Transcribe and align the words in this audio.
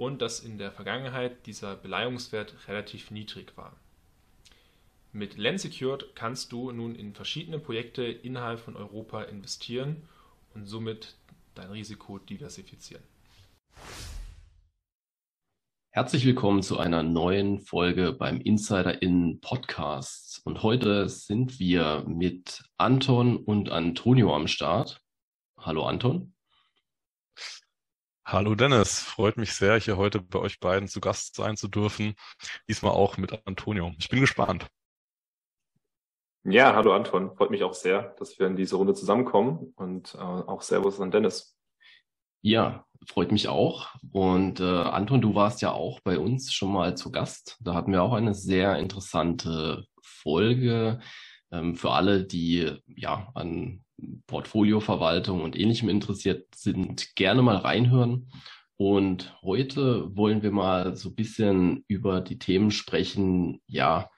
und 0.00 0.22
dass 0.22 0.40
in 0.40 0.56
der 0.56 0.72
Vergangenheit 0.72 1.46
dieser 1.46 1.76
Beleihungswert 1.76 2.54
relativ 2.68 3.10
niedrig 3.10 3.54
war. 3.56 3.76
Mit 5.12 5.36
Lensecured 5.36 6.14
kannst 6.14 6.52
du 6.52 6.72
nun 6.72 6.94
in 6.94 7.12
verschiedene 7.12 7.58
Projekte 7.58 8.04
innerhalb 8.04 8.60
von 8.60 8.76
Europa 8.76 9.24
investieren 9.24 10.08
und 10.54 10.64
somit 10.64 11.16
dein 11.54 11.70
Risiko 11.70 12.18
diversifizieren. 12.18 13.02
Herzlich 15.90 16.24
willkommen 16.24 16.62
zu 16.62 16.78
einer 16.78 17.02
neuen 17.02 17.60
Folge 17.60 18.12
beim 18.12 18.40
Insider 18.40 19.02
in 19.02 19.42
Podcast. 19.42 20.40
Und 20.46 20.62
heute 20.62 21.10
sind 21.10 21.60
wir 21.60 22.04
mit 22.06 22.62
Anton 22.78 23.36
und 23.36 23.68
Antonio 23.68 24.34
am 24.34 24.46
Start. 24.46 25.02
Hallo 25.58 25.84
Anton. 25.84 26.32
Hallo 28.32 28.54
Dennis, 28.54 29.00
freut 29.00 29.36
mich 29.38 29.54
sehr, 29.54 29.76
hier 29.80 29.96
heute 29.96 30.20
bei 30.20 30.38
euch 30.38 30.60
beiden 30.60 30.86
zu 30.86 31.00
Gast 31.00 31.34
sein 31.34 31.56
zu 31.56 31.66
dürfen. 31.66 32.14
Diesmal 32.68 32.92
auch 32.92 33.16
mit 33.16 33.44
Antonio. 33.44 33.92
Ich 33.98 34.08
bin 34.08 34.20
gespannt. 34.20 34.68
Ja, 36.44 36.76
hallo 36.76 36.92
Anton, 36.92 37.34
freut 37.34 37.50
mich 37.50 37.64
auch 37.64 37.74
sehr, 37.74 38.14
dass 38.20 38.38
wir 38.38 38.46
in 38.46 38.54
diese 38.54 38.76
Runde 38.76 38.94
zusammenkommen 38.94 39.72
und 39.74 40.14
äh, 40.14 40.18
auch 40.18 40.62
Servus 40.62 41.00
an 41.00 41.10
Dennis. 41.10 41.58
Ja, 42.40 42.86
freut 43.04 43.32
mich 43.32 43.48
auch. 43.48 43.88
Und 44.12 44.60
äh, 44.60 44.62
Anton, 44.62 45.20
du 45.20 45.34
warst 45.34 45.60
ja 45.60 45.72
auch 45.72 45.98
bei 45.98 46.16
uns 46.16 46.52
schon 46.52 46.72
mal 46.72 46.96
zu 46.96 47.10
Gast. 47.10 47.56
Da 47.58 47.74
hatten 47.74 47.90
wir 47.90 48.04
auch 48.04 48.12
eine 48.12 48.34
sehr 48.34 48.78
interessante 48.78 49.86
Folge 50.04 51.00
ähm, 51.50 51.74
für 51.74 51.90
alle, 51.90 52.24
die 52.24 52.78
ja 52.86 53.32
an 53.34 53.82
Portfolioverwaltung 54.26 55.42
und 55.42 55.58
ähnlichem 55.58 55.88
interessiert 55.88 56.54
sind, 56.54 57.14
gerne 57.16 57.42
mal 57.42 57.56
reinhören. 57.56 58.30
Und 58.76 59.36
heute 59.42 60.16
wollen 60.16 60.42
wir 60.42 60.52
mal 60.52 60.96
so 60.96 61.10
ein 61.10 61.14
bisschen 61.14 61.84
über 61.86 62.20
die 62.20 62.38
Themen 62.38 62.70
sprechen, 62.70 63.60
ja, 63.66 64.08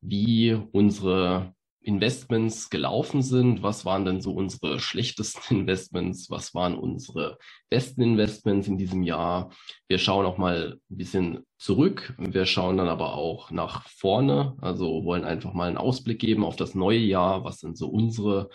wie 0.00 0.56
unsere 0.72 1.54
Investments 1.82 2.70
gelaufen 2.70 3.22
sind. 3.22 3.62
Was 3.62 3.84
waren 3.84 4.04
denn 4.04 4.20
so 4.20 4.32
unsere 4.32 4.78
schlechtesten 4.78 5.56
Investments? 5.60 6.30
Was 6.30 6.54
waren 6.54 6.76
unsere 6.76 7.38
besten 7.68 8.02
Investments 8.02 8.68
in 8.68 8.78
diesem 8.78 9.02
Jahr? 9.02 9.50
Wir 9.88 9.98
schauen 9.98 10.26
auch 10.26 10.38
mal 10.38 10.78
ein 10.90 10.96
bisschen 10.96 11.44
zurück. 11.58 12.14
Wir 12.18 12.46
schauen 12.46 12.76
dann 12.76 12.88
aber 12.88 13.14
auch 13.14 13.50
nach 13.50 13.88
vorne. 13.88 14.56
Also 14.60 15.04
wollen 15.04 15.24
einfach 15.24 15.52
mal 15.52 15.68
einen 15.68 15.78
Ausblick 15.78 16.20
geben 16.20 16.44
auf 16.44 16.56
das 16.56 16.74
neue 16.74 17.00
Jahr. 17.00 17.44
Was 17.44 17.60
sind 17.60 17.76
so 17.76 17.88
unsere 17.88 18.50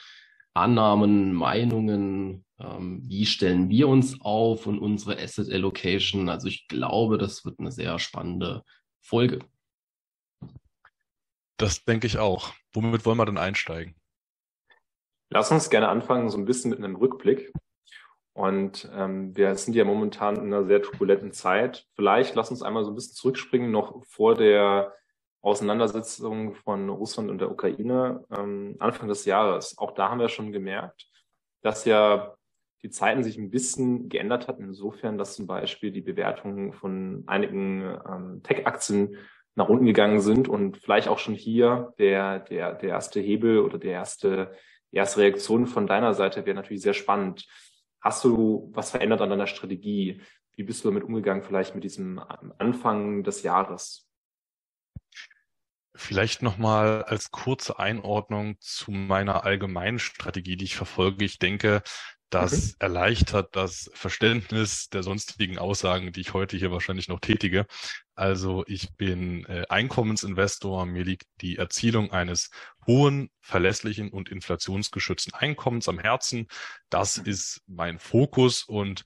Annahmen, 0.58 1.34
Meinungen, 1.34 2.46
ähm, 2.60 3.02
wie 3.04 3.26
stellen 3.26 3.70
wir 3.70 3.88
uns 3.88 4.20
auf 4.22 4.68
und 4.68 4.80
unsere 4.80 5.22
Asset 5.22 5.52
Allocation. 5.52 6.30
Also 6.30 6.48
ich 6.48 6.68
glaube, 6.68 7.18
das 7.18 7.46
wird 7.46 7.60
eine 7.60 7.72
sehr 7.72 8.00
spannende 8.00 8.64
Folge. 9.02 9.40
Das 11.58 11.84
denke 11.86 12.08
ich 12.08 12.18
auch. 12.18 12.54
Womit 12.74 13.06
wollen 13.06 13.18
wir 13.18 13.26
denn 13.26 13.38
einsteigen? 13.38 13.96
Lass 15.30 15.52
uns 15.52 15.70
gerne 15.70 15.90
anfangen, 15.90 16.30
so 16.30 16.38
ein 16.38 16.46
bisschen 16.46 16.70
mit 16.70 16.80
einem 16.80 16.96
Rückblick. 16.96 17.52
Und 18.34 18.90
ähm, 18.94 19.36
wir 19.36 19.56
sind 19.56 19.74
ja 19.74 19.84
momentan 19.84 20.36
in 20.36 20.54
einer 20.54 20.66
sehr 20.66 20.82
turbulenten 20.82 21.32
Zeit. 21.32 21.88
Vielleicht 21.96 22.36
lass 22.36 22.52
uns 22.52 22.62
einmal 22.62 22.84
so 22.84 22.92
ein 22.92 22.96
bisschen 22.96 23.16
zurückspringen, 23.16 23.72
noch 23.72 24.06
vor 24.06 24.36
der 24.36 24.94
Auseinandersetzung 25.42 26.54
von 26.56 26.90
Russland 26.90 27.30
und 27.30 27.40
der 27.40 27.52
Ukraine 27.52 28.24
ähm, 28.36 28.76
Anfang 28.80 29.08
des 29.08 29.26
Jahres. 29.26 29.78
Auch 29.78 29.92
da 29.92 30.10
haben 30.10 30.20
wir 30.20 30.30
schon 30.30 30.52
gemerkt, 30.52 31.08
dass 31.62 31.86
ja 31.86 32.36
die 32.84 32.90
Zeiten 32.90 33.24
sich 33.24 33.38
ein 33.38 33.50
bisschen 33.50 34.10
geändert 34.10 34.48
hatten, 34.48 34.64
insofern, 34.64 35.18
dass 35.18 35.36
zum 35.36 35.48
Beispiel 35.48 35.92
die 35.92 36.02
Bewertungen 36.02 36.74
von 36.74 37.24
einigen 37.28 37.82
ähm, 38.08 38.42
Tech-Aktien 38.44 39.18
nach 39.56 39.70
unten 39.70 39.86
gegangen 39.86 40.22
sind 40.22 40.48
und 40.48 40.78
vielleicht 40.78 41.08
auch 41.08 41.18
schon 41.18 41.34
hier 41.34 41.94
der, 41.98 42.40
der, 42.40 42.76
der 42.76 42.90
erste 42.90 43.20
Hebel 43.20 43.60
oder 43.60 43.80
der 43.80 43.94
erste, 43.94 44.52
die 44.92 44.98
erste 44.98 45.22
Reaktion 45.22 45.66
von 45.66 45.88
deiner 45.88 46.14
Seite 46.14 46.46
wäre 46.46 46.56
natürlich 46.56 46.84
sehr 46.84 46.94
spannend. 46.94 47.48
Hast 48.00 48.24
du 48.24 48.70
was 48.74 48.92
verändert 48.92 49.22
an 49.22 49.32
deiner 49.32 49.48
Strategie? 49.48 50.22
Wie 50.56 50.64
bist 50.64 50.84
du 50.84 50.90
damit 50.90 51.04
umgegangen, 51.04 51.42
vielleicht 51.42 51.74
mit 51.74 51.84
diesem 51.84 52.20
Anfang 52.60 53.24
des 53.24 53.42
Jahres? 53.42 54.07
Vielleicht 55.98 56.42
nochmal 56.42 57.04
als 57.04 57.32
kurze 57.32 57.80
Einordnung 57.80 58.58
zu 58.60 58.92
meiner 58.92 59.44
allgemeinen 59.44 60.00
Strategie, 60.00 60.56
die 60.56 60.66
ich 60.66 60.76
verfolge. 60.76 61.26
Ich 61.26 61.40
denke, 61.40 61.82
das 62.30 62.68
mhm. 62.68 62.74
erleichtert 62.80 63.56
das 63.56 63.90
Verständnis 63.94 64.90
der 64.90 65.02
sonstigen 65.02 65.58
Aussagen, 65.58 66.12
die 66.12 66.22
ich 66.22 66.34
heute 66.34 66.58
hier 66.58 66.72
wahrscheinlich 66.72 67.08
noch 67.08 67.20
tätige. 67.20 67.66
Also 68.16 68.64
ich 68.68 68.94
bin 68.96 69.46
äh, 69.46 69.64
Einkommensinvestor. 69.70 70.86
Mir 70.86 71.06
liegt 71.06 71.26
die 71.42 71.58
Erzielung 71.58 72.12
eines 72.12 72.50
hohen, 72.86 73.30
verlässlichen 73.40 74.12
und 74.12 74.30
inflationsgeschützten 74.30 75.34
Einkommens 75.34 75.88
am 75.88 76.00
Herzen. 76.00 76.48
Das 76.90 77.18
mhm. 77.18 77.26
ist 77.26 77.62
mein 77.66 77.98
Fokus 77.98 78.64
und 78.64 79.06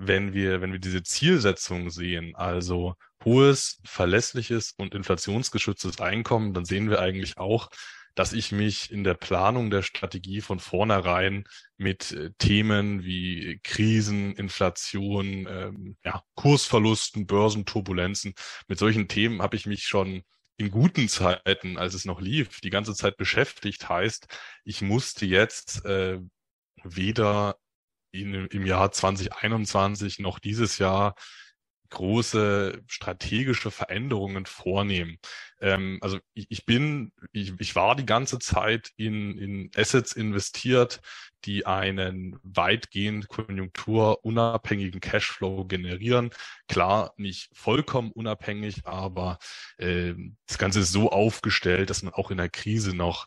wenn 0.00 0.32
wir, 0.32 0.62
wenn 0.62 0.72
wir 0.72 0.78
diese 0.78 1.02
Zielsetzung 1.02 1.90
sehen, 1.90 2.34
also 2.34 2.94
hohes, 3.22 3.80
verlässliches 3.84 4.72
und 4.78 4.94
inflationsgeschütztes 4.94 6.00
Einkommen, 6.00 6.54
dann 6.54 6.64
sehen 6.64 6.88
wir 6.88 7.00
eigentlich 7.00 7.36
auch, 7.36 7.68
dass 8.14 8.32
ich 8.32 8.50
mich 8.50 8.90
in 8.90 9.04
der 9.04 9.12
Planung 9.12 9.70
der 9.70 9.82
Strategie 9.82 10.40
von 10.40 10.58
vornherein 10.58 11.44
mit 11.76 12.12
äh, 12.12 12.30
Themen 12.38 13.04
wie 13.04 13.60
Krisen, 13.62 14.34
Inflation, 14.36 15.46
ähm, 15.46 15.96
ja, 16.02 16.22
Kursverlusten, 16.34 17.26
Börsenturbulenzen, 17.26 18.32
mit 18.68 18.78
solchen 18.78 19.06
Themen 19.06 19.42
habe 19.42 19.56
ich 19.56 19.66
mich 19.66 19.84
schon 19.84 20.22
in 20.56 20.70
guten 20.70 21.08
Zeiten, 21.08 21.76
als 21.76 21.92
es 21.92 22.06
noch 22.06 22.20
lief, 22.20 22.60
die 22.60 22.70
ganze 22.70 22.94
Zeit 22.94 23.18
beschäftigt. 23.18 23.88
Heißt, 23.88 24.28
ich 24.64 24.80
musste 24.80 25.26
jetzt 25.26 25.84
äh, 25.84 26.20
weder 26.84 27.56
in, 28.12 28.46
im 28.46 28.66
Jahr 28.66 28.92
2021 28.92 30.18
noch 30.18 30.38
dieses 30.38 30.78
Jahr 30.78 31.14
große 31.90 32.82
strategische 32.86 33.70
Veränderungen 33.70 34.46
vornehmen. 34.46 35.18
Ähm, 35.60 35.98
also 36.00 36.18
ich, 36.34 36.46
ich 36.48 36.64
bin, 36.64 37.12
ich, 37.32 37.52
ich 37.58 37.76
war 37.76 37.96
die 37.96 38.06
ganze 38.06 38.38
Zeit 38.38 38.92
in, 38.96 39.36
in 39.36 39.70
Assets 39.76 40.12
investiert, 40.12 41.00
die 41.44 41.66
einen 41.66 42.38
weitgehend 42.42 43.28
konjunkturunabhängigen 43.28 45.00
Cashflow 45.00 45.64
generieren. 45.64 46.30
Klar, 46.68 47.12
nicht 47.16 47.50
vollkommen 47.52 48.12
unabhängig, 48.12 48.86
aber 48.86 49.38
äh, 49.76 50.14
das 50.46 50.58
Ganze 50.58 50.80
ist 50.80 50.92
so 50.92 51.10
aufgestellt, 51.10 51.90
dass 51.90 52.02
man 52.02 52.14
auch 52.14 52.30
in 52.30 52.38
der 52.38 52.50
Krise 52.50 52.94
noch 52.94 53.26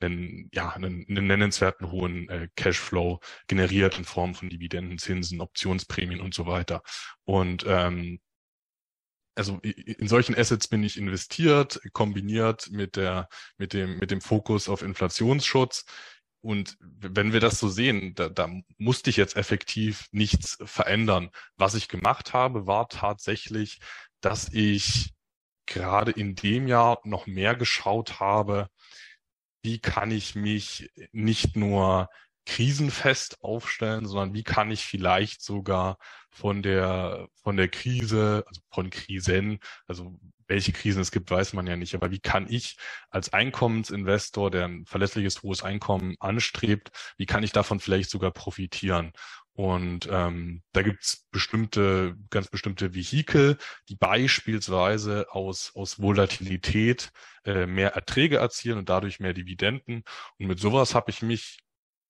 einen, 0.00 0.50
ja, 0.52 0.70
einen, 0.70 1.06
einen 1.08 1.26
nennenswerten 1.26 1.90
hohen 1.90 2.28
äh, 2.28 2.48
Cashflow 2.56 3.20
generiert 3.46 3.98
in 3.98 4.04
Form 4.04 4.34
von 4.34 4.48
Dividenden, 4.48 4.98
Zinsen, 4.98 5.40
Optionsprämien 5.40 6.20
und 6.20 6.34
so 6.34 6.46
weiter. 6.46 6.82
Und 7.24 7.64
ähm, 7.66 8.20
also 9.36 9.58
in 9.62 10.06
solchen 10.08 10.36
Assets 10.36 10.68
bin 10.68 10.82
ich 10.84 10.96
investiert, 10.96 11.80
kombiniert 11.92 12.70
mit 12.70 12.96
der, 12.96 13.28
mit 13.56 13.72
dem, 13.72 13.98
mit 13.98 14.10
dem 14.10 14.20
Fokus 14.20 14.68
auf 14.68 14.82
Inflationsschutz. 14.82 15.84
Und 16.40 16.76
wenn 16.80 17.32
wir 17.32 17.40
das 17.40 17.58
so 17.58 17.68
sehen, 17.68 18.14
da, 18.14 18.28
da 18.28 18.48
musste 18.76 19.10
ich 19.10 19.16
jetzt 19.16 19.36
effektiv 19.36 20.06
nichts 20.12 20.58
verändern. 20.64 21.30
Was 21.56 21.74
ich 21.74 21.88
gemacht 21.88 22.32
habe, 22.32 22.66
war 22.66 22.88
tatsächlich, 22.88 23.80
dass 24.20 24.52
ich 24.52 25.14
gerade 25.66 26.10
in 26.12 26.34
dem 26.34 26.68
Jahr 26.68 27.00
noch 27.04 27.26
mehr 27.26 27.54
geschaut 27.54 28.20
habe, 28.20 28.68
wie 29.64 29.78
kann 29.78 30.10
ich 30.10 30.34
mich 30.34 30.90
nicht 31.12 31.56
nur 31.56 32.10
krisenfest 32.46 33.42
aufstellen, 33.42 34.06
sondern 34.06 34.34
wie 34.34 34.42
kann 34.42 34.70
ich 34.70 34.84
vielleicht 34.84 35.42
sogar 35.42 35.96
von 36.30 36.62
der, 36.62 37.28
von 37.42 37.56
der 37.56 37.68
Krise, 37.68 38.44
also 38.46 38.60
von 38.70 38.90
Krisen, 38.90 39.60
also 39.86 40.18
welche 40.46 40.72
Krisen 40.72 41.00
es 41.00 41.10
gibt, 41.10 41.30
weiß 41.30 41.54
man 41.54 41.66
ja 41.66 41.76
nicht, 41.76 41.94
aber 41.94 42.10
wie 42.10 42.18
kann 42.20 42.46
ich 42.50 42.76
als 43.08 43.32
Einkommensinvestor, 43.32 44.50
der 44.50 44.66
ein 44.66 44.84
verlässliches 44.84 45.42
hohes 45.42 45.62
Einkommen 45.62 46.16
anstrebt, 46.20 46.90
wie 47.16 47.24
kann 47.24 47.42
ich 47.42 47.52
davon 47.52 47.80
vielleicht 47.80 48.10
sogar 48.10 48.30
profitieren? 48.30 49.12
Und 49.56 50.08
ähm, 50.10 50.62
da 50.72 50.82
gibt's 50.82 51.26
bestimmte, 51.30 52.16
ganz 52.30 52.48
bestimmte 52.48 52.92
Vehikel, 52.92 53.56
die 53.88 53.94
beispielsweise 53.94 55.26
aus, 55.30 55.72
aus 55.76 56.00
Volatilität 56.00 57.12
äh, 57.44 57.66
mehr 57.66 57.94
Erträge 57.94 58.38
erzielen 58.38 58.78
und 58.78 58.88
dadurch 58.88 59.20
mehr 59.20 59.32
Dividenden. 59.32 60.02
Und 60.38 60.46
mit 60.48 60.58
sowas 60.58 60.94
habe 60.96 61.10
ich 61.12 61.22
mich 61.22 61.60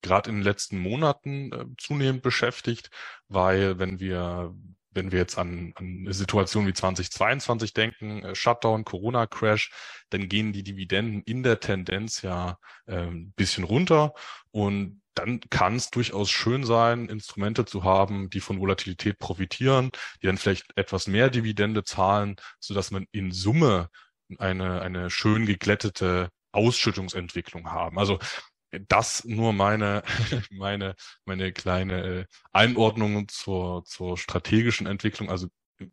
gerade 0.01 0.31
in 0.31 0.37
den 0.37 0.43
letzten 0.43 0.79
Monaten 0.79 1.53
äh, 1.53 1.65
zunehmend 1.77 2.23
beschäftigt, 2.23 2.91
weil 3.29 3.79
wenn 3.79 4.01
wir 4.01 4.55
wenn 4.95 5.13
wir 5.13 5.19
jetzt 5.19 5.39
an, 5.39 5.73
an 5.77 6.01
eine 6.01 6.15
Situation 6.15 6.67
wie 6.67 6.73
2022 6.73 7.75
denken, 7.75 8.25
äh, 8.25 8.35
Shutdown, 8.35 8.85
Corona-Crash, 8.85 9.73
dann 10.11 10.29
gehen 10.29 10.53
die 10.53 10.63
Dividenden 10.63 11.23
in 11.23 11.43
der 11.43 11.61
Tendenz 11.61 12.23
ja 12.23 12.59
äh, 12.87 13.09
bisschen 13.37 13.65
runter 13.65 14.15
und 14.51 15.03
dann 15.15 15.41
kann 15.49 15.77
es 15.77 15.91
durchaus 15.91 16.31
schön 16.31 16.65
sein, 16.65 17.09
Instrumente 17.09 17.65
zu 17.65 17.85
haben, 17.85 18.31
die 18.31 18.41
von 18.41 18.59
Volatilität 18.59 19.19
profitieren, 19.19 19.91
die 20.23 20.27
dann 20.27 20.39
vielleicht 20.39 20.77
etwas 20.77 21.07
mehr 21.07 21.31
Dividende 21.31 21.85
zahlen, 21.85 22.37
so 22.59 22.75
dass 22.75 22.91
man 22.91 23.07
in 23.13 23.31
Summe 23.31 23.91
eine, 24.39 24.83
eine 24.83 25.11
schön 25.11 25.47
geglättete 25.47 26.31
Ausschüttungsentwicklung 26.53 27.71
haben. 27.71 27.99
Also 27.99 28.19
das 28.89 29.25
nur 29.25 29.53
meine, 29.53 30.03
meine, 30.51 30.95
meine 31.25 31.53
kleine 31.53 32.05
äh, 32.05 32.25
Einordnung 32.53 33.29
zur, 33.29 33.85
zur 33.85 34.19
strategischen 34.19 34.87
Entwicklung. 34.87 35.31
Also 35.31 35.49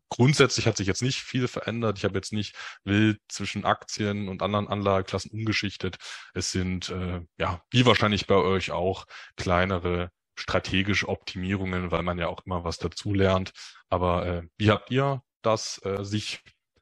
grundsätzlich 0.10 0.68
hat 0.68 0.78
sich 0.78 0.88
jetzt 0.88 1.02
nicht 1.02 1.22
viel 1.22 1.48
verändert. 1.48 1.98
Ich 1.98 2.04
habe 2.04 2.18
jetzt 2.18 2.34
nicht 2.34 2.56
wild 2.84 3.20
zwischen 3.28 3.66
Aktien 3.66 4.30
und 4.30 4.42
anderen 4.42 4.68
Anlageklassen 4.68 5.32
umgeschichtet. 5.32 5.98
Es 6.34 6.52
sind, 6.52 6.90
äh, 6.90 7.22
ja, 7.38 7.62
wie 7.72 7.86
wahrscheinlich 7.86 8.28
bei 8.28 8.36
euch 8.36 8.72
auch, 8.72 9.06
kleinere 9.36 10.12
strategische 10.36 11.08
Optimierungen, 11.10 11.92
weil 11.92 12.04
man 12.04 12.18
ja 12.18 12.28
auch 12.28 12.46
immer 12.46 12.64
was 12.64 12.78
dazulernt. 12.78 13.52
Aber 13.90 14.26
äh, 14.26 14.44
wie 14.58 14.72
habt 14.72 14.92
ihr 14.92 15.24
das 15.42 15.84
äh, 15.86 16.04
sich 16.04 16.42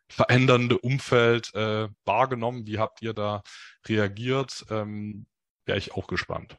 verändernde 0.09 0.77
Umfeld 0.77 1.53
äh, 1.53 1.89
wahrgenommen? 2.05 2.65
Wie 2.65 2.79
habt 2.79 3.01
ihr 3.01 3.13
da 3.13 3.43
reagiert? 3.87 4.65
Ähm, 4.69 5.25
wäre 5.69 5.77
ich 5.77 5.93
auch 5.93 6.07
gespannt. 6.07 6.57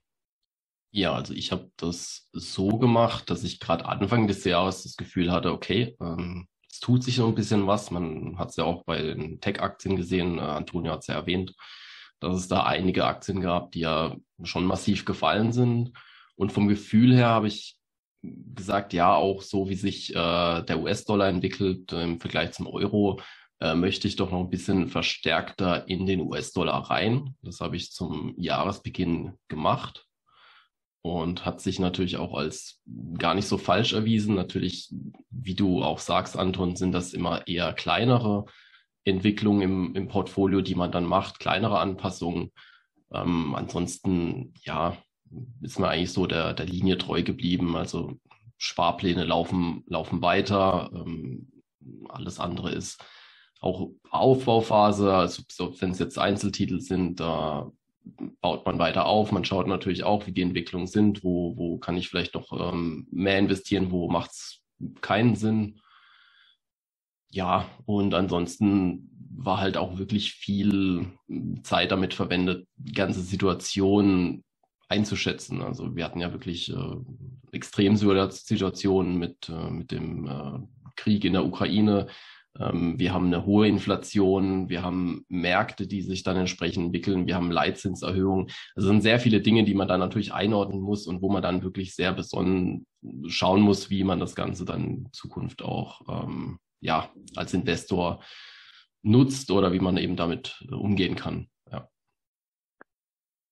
Ja, 0.93 1.15
also 1.15 1.35
ich 1.35 1.51
habe 1.53 1.71
das 1.77 2.29
so 2.33 2.79
gemacht, 2.79 3.29
dass 3.29 3.43
ich 3.45 3.59
gerade 3.61 3.87
Anfang 3.87 4.29
des 4.29 4.45
Jahres 4.45 4.85
das 4.85 4.97
Gefühl 4.97 5.33
hatte, 5.33 5.53
okay, 5.53 5.97
ähm, 6.01 6.49
es 6.71 6.79
tut 6.79 7.03
sich 7.03 7.17
so 7.17 7.27
ein 7.27 7.35
bisschen 7.35 7.67
was. 7.67 7.91
Man 7.91 8.39
hat 8.39 8.51
es 8.51 8.57
ja 8.57 8.65
auch 8.65 8.85
bei 8.85 9.03
den 9.03 9.41
Tech-Aktien 9.41 9.97
gesehen, 9.97 10.39
äh, 10.39 10.43
Antonio 10.43 10.93
hat 10.93 11.01
es 11.01 11.09
ja 11.09 11.15
erwähnt, 11.15 11.55
dass 12.21 12.37
es 12.37 12.49
da 12.49 12.65
einige 12.65 13.05
Aktien 13.05 13.41
gab, 13.41 13.73
die 13.73 13.81
ja 13.81 14.17
schon 14.45 14.65
massiv 14.65 15.05
gefallen 15.05 15.53
sind. 15.53 15.93
Und 16.37 16.53
vom 16.53 16.69
Gefühl 16.69 17.15
her 17.15 17.29
habe 17.29 17.49
ich 17.49 17.77
gesagt, 18.23 18.93
ja, 18.93 19.15
auch 19.15 19.43
so 19.43 19.69
wie 19.69 19.75
sich 19.75 20.11
äh, 20.15 20.63
der 20.63 20.79
US-Dollar 20.81 21.29
entwickelt 21.29 21.93
äh, 21.93 22.05
im 22.05 22.21
Vergleich 22.21 22.53
zum 22.53 22.69
Euro, 22.69 23.21
äh, 23.61 23.75
möchte 23.75 24.09
ich 24.09 24.17
doch 24.17 24.31
noch 24.31 24.41
ein 24.41 24.51
bisschen 24.51 24.89
verstärkter 24.89 25.89
in 25.89 26.07
den 26.07 26.21
US-Dollar 26.21 26.91
rein. 26.91 27.37
Das 27.43 27.61
habe 27.61 27.77
ich 27.77 27.93
zum 27.93 28.35
Jahresbeginn 28.39 29.35
gemacht 29.49 30.07
und 31.03 31.45
hat 31.45 31.61
sich 31.61 31.79
natürlich 31.79 32.17
auch 32.17 32.35
als 32.35 32.81
gar 33.19 33.35
nicht 33.35 33.47
so 33.47 33.59
falsch 33.59 33.93
erwiesen. 33.93 34.35
Natürlich, 34.35 34.91
wie 35.31 35.55
du 35.55 35.83
auch 35.83 35.99
sagst, 35.99 36.37
Anton, 36.37 36.77
sind 36.77 36.93
das 36.93 37.13
immer 37.13 37.47
eher 37.47 37.73
kleinere 37.73 38.47
Entwicklungen 39.05 39.63
im, 39.63 39.95
im 39.95 40.09
Portfolio, 40.09 40.61
die 40.61 40.75
man 40.75 40.93
dann 40.93 41.05
macht, 41.05 41.39
kleinere 41.39 41.79
Anpassungen. 41.79 42.53
Ähm, 43.13 43.55
ansonsten, 43.55 44.55
ja, 44.63 44.97
ist 45.63 45.79
man 45.79 45.91
eigentlich 45.91 46.13
so 46.13 46.27
der, 46.27 46.55
der 46.55 46.67
Linie 46.67 46.99
treu 46.99 47.23
geblieben. 47.23 47.77
Also 47.77 48.19
Sparpläne 48.59 49.25
laufen, 49.25 49.85
laufen 49.87 50.23
weiter. 50.23 50.91
Ähm, 50.95 51.51
alles 52.09 52.41
andere 52.41 52.73
ist 52.73 53.03
auch 53.61 53.91
Aufbauphase, 54.11 55.13
also 55.13 55.43
wenn 55.81 55.91
es 55.91 55.99
jetzt 55.99 56.19
Einzeltitel 56.19 56.81
sind, 56.81 57.21
da 57.21 57.71
baut 58.41 58.65
man 58.65 58.79
weiter 58.79 59.07
auf. 59.07 59.33
Man 59.33 59.45
schaut 59.45 59.67
natürlich 59.67 60.05
auch, 60.05 60.27
wie 60.27 60.33
die 60.33 60.43
Entwicklungen 60.43 60.87
sind, 60.87 61.23
wo, 61.23 61.57
wo 61.57 61.79
kann 61.79 61.97
ich 61.97 62.09
vielleicht 62.09 62.35
noch 62.35 62.53
ähm, 62.53 63.07
mehr 63.11 63.39
investieren, 63.39 63.91
wo 63.91 64.09
macht 64.09 64.31
es 64.31 64.61
keinen 65.03 65.37
Sinn. 65.37 65.81
Ja, 67.31 67.69
und 67.85 68.15
ansonsten 68.15 69.11
war 69.37 69.61
halt 69.61 69.77
auch 69.77 69.99
wirklich 69.99 70.33
viel 70.33 71.07
Zeit 71.63 71.93
damit 71.93 72.15
verwendet, 72.15 72.67
die 72.77 72.93
ganze 72.93 73.21
Situation 73.21 74.43
einzuschätzen. 74.89 75.63
Also 75.63 75.95
wir 75.95 76.05
hatten 76.05 76.21
ja 76.21 76.33
wirklich 76.33 76.73
äh, 76.73 76.97
extrem 77.53 77.97
Situationen 77.97 79.19
mit, 79.19 79.49
äh, 79.49 79.71
mit 79.71 79.93
dem 79.93 80.27
äh, 80.27 80.59
Krieg 80.97 81.25
in 81.25 81.35
der 81.35 81.45
Ukraine, 81.45 82.09
wir 82.53 83.15
haben 83.15 83.27
eine 83.27 83.47
hohe 83.47 83.69
Inflation, 83.69 84.69
wir 84.69 84.83
haben 84.83 85.25
Märkte, 85.29 85.87
die 85.87 86.03
sich 86.03 86.25
dann 86.25 86.37
entsprechend 86.37 86.87
entwickeln, 86.87 87.27
wir 87.27 87.37
haben 87.37 87.53
Leitzinserhöhungen. 87.53 88.49
Also 88.75 88.89
sind 88.89 89.03
sehr 89.03 89.21
viele 89.21 89.41
Dinge, 89.41 89.65
die 89.65 89.75
man 89.75 89.87
dann 89.87 90.01
natürlich 90.01 90.33
einordnen 90.33 90.81
muss 90.81 91.07
und 91.07 91.23
wo 91.23 91.31
man 91.31 91.43
dann 91.43 91.63
wirklich 91.63 91.95
sehr 91.95 92.13
besonnen 92.13 92.87
schauen 93.29 93.61
muss, 93.61 93.89
wie 93.89 94.03
man 94.03 94.19
das 94.19 94.35
Ganze 94.35 94.65
dann 94.65 94.85
in 94.85 95.09
Zukunft 95.13 95.63
auch 95.63 96.01
ähm, 96.09 96.59
ja 96.81 97.09
als 97.37 97.55
Investor 97.55 98.21
nutzt 99.03 99.51
oder 99.51 99.73
wie 99.73 99.81
man 99.81 99.97
eben 99.97 100.17
damit 100.17 100.65
äh, 100.71 100.75
umgehen 100.75 101.17
kann. 101.17 101.49
Ja. 101.71 101.89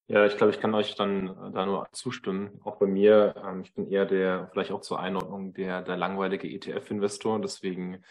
Ja, 0.09 0.27
ich 0.27 0.37
glaube, 0.37 0.53
ich 0.53 0.61
kann 0.61 0.75
euch 0.75 0.95
dann 0.95 1.29
äh, 1.29 1.53
da 1.53 1.67
nur 1.67 1.87
zustimmen. 1.93 2.61
Auch 2.65 2.77
bei 2.77 2.87
mir, 2.87 3.35
ähm, 3.45 3.63
ich 3.63 3.75
bin 3.75 3.91
eher 3.91 4.07
der, 4.07 4.49
vielleicht 4.53 4.73
auch 4.73 4.81
zur 4.81 5.01
Einordnung 5.01 5.55
der, 5.55 5.83
der 5.83 5.97
langweilige 5.97 6.49
ETF-Investor. 6.49 7.41
Deswegen 7.41 8.03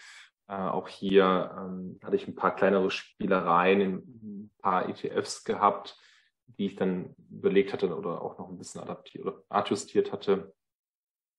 äh, 0.48 0.54
auch 0.54 0.88
hier 0.88 1.56
ähm, 1.58 2.00
hatte 2.04 2.16
ich 2.16 2.28
ein 2.28 2.36
paar 2.36 2.56
kleinere 2.56 2.90
Spielereien 2.90 3.82
in 3.82 3.96
ein 3.96 4.52
paar 4.60 4.88
ETFs 4.88 5.44
gehabt, 5.44 6.00
die 6.46 6.68
ich 6.68 6.76
dann 6.76 7.14
überlegt 7.30 7.74
hatte 7.74 7.96
oder 7.96 8.22
auch 8.22 8.38
noch 8.38 8.50
ein 8.50 8.58
bisschen 8.58 8.82
adaptiert 8.82 9.26
oder 9.26 9.44
adjustiert 9.50 10.12
hatte, 10.12 10.54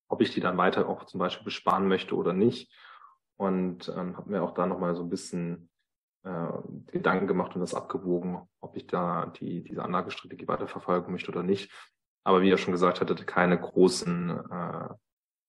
ob 0.08 0.20
ich 0.20 0.32
die 0.32 0.40
dann 0.40 0.58
weiter 0.58 0.88
auch 0.88 1.04
zum 1.04 1.20
Beispiel 1.20 1.44
besparen 1.44 1.88
möchte 1.88 2.14
oder 2.14 2.32
nicht. 2.32 2.72
Und 3.36 3.88
ähm, 3.88 4.16
habe 4.16 4.30
mir 4.30 4.42
auch 4.42 4.52
da 4.52 4.66
nochmal 4.66 4.94
so 4.94 5.02
ein 5.02 5.10
bisschen 5.10 5.70
äh, 6.24 6.48
Gedanken 6.86 7.26
gemacht 7.26 7.54
und 7.54 7.60
das 7.60 7.74
abgewogen, 7.74 8.42
ob 8.60 8.76
ich 8.76 8.86
da 8.86 9.26
die, 9.26 9.62
diese 9.62 9.84
Anlagestrategie 9.84 10.48
weiterverfolgen 10.48 11.12
möchte 11.12 11.30
oder 11.30 11.42
nicht. 11.42 11.72
Aber 12.24 12.42
wie 12.42 12.50
er 12.50 12.58
schon 12.58 12.72
gesagt 12.72 13.00
hatte, 13.00 13.14
keine 13.24 13.58
großen 13.58 14.30
äh, 14.50 14.88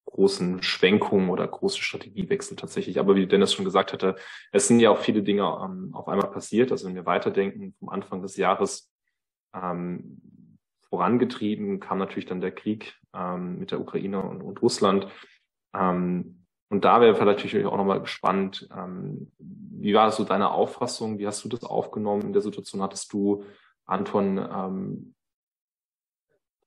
großen 0.10 0.64
Schwenkungen 0.64 1.30
oder 1.30 1.48
großen 1.48 1.82
Strategiewechsel 1.82 2.58
tatsächlich. 2.58 3.00
Aber 3.00 3.16
wie 3.16 3.28
Dennis 3.28 3.54
schon 3.54 3.66
gesagt 3.66 3.94
hatte, 3.94 4.16
es 4.52 4.68
sind 4.68 4.80
ja 4.80 4.90
auch 4.90 5.00
viele 5.00 5.24
Dinge 5.24 5.44
ähm, 5.64 5.92
auf 5.94 6.08
einmal 6.08 6.32
passiert. 6.32 6.72
Also 6.72 6.88
wenn 6.88 6.96
wir 6.96 7.06
weiterdenken, 7.06 7.76
vom 7.80 7.90
Anfang 7.90 8.22
des 8.22 8.36
Jahres 8.36 8.92
ähm, 9.54 10.22
vorangetrieben 10.90 11.80
kam 11.80 12.00
natürlich 12.00 12.26
dann 12.26 12.42
der 12.42 12.52
Krieg 12.52 12.96
ähm, 13.14 13.60
mit 13.60 13.72
der 13.72 13.80
Ukraine 13.80 14.22
und, 14.24 14.42
und 14.42 14.62
Russland. 14.62 15.08
Ähm, 15.74 16.46
und 16.70 16.86
da 16.86 17.02
wäre 17.02 17.16
vielleicht 17.16 17.46
natürlich 17.46 17.68
auch 17.68 17.78
nochmal 17.78 18.02
gespannt, 18.02 18.68
ähm, 18.76 19.32
wie 19.38 19.94
war 19.94 20.12
so 20.12 20.24
deine 20.24 20.52
Auffassung? 20.52 21.18
Wie 21.18 21.28
hast 21.28 21.44
du 21.44 21.50
das 21.50 21.64
aufgenommen 21.64 22.24
in 22.24 22.34
der 22.34 22.42
Situation? 22.42 22.82
Hattest 22.82 23.14
du, 23.14 23.44
Anton, 23.86 24.38
ähm, 24.38 25.16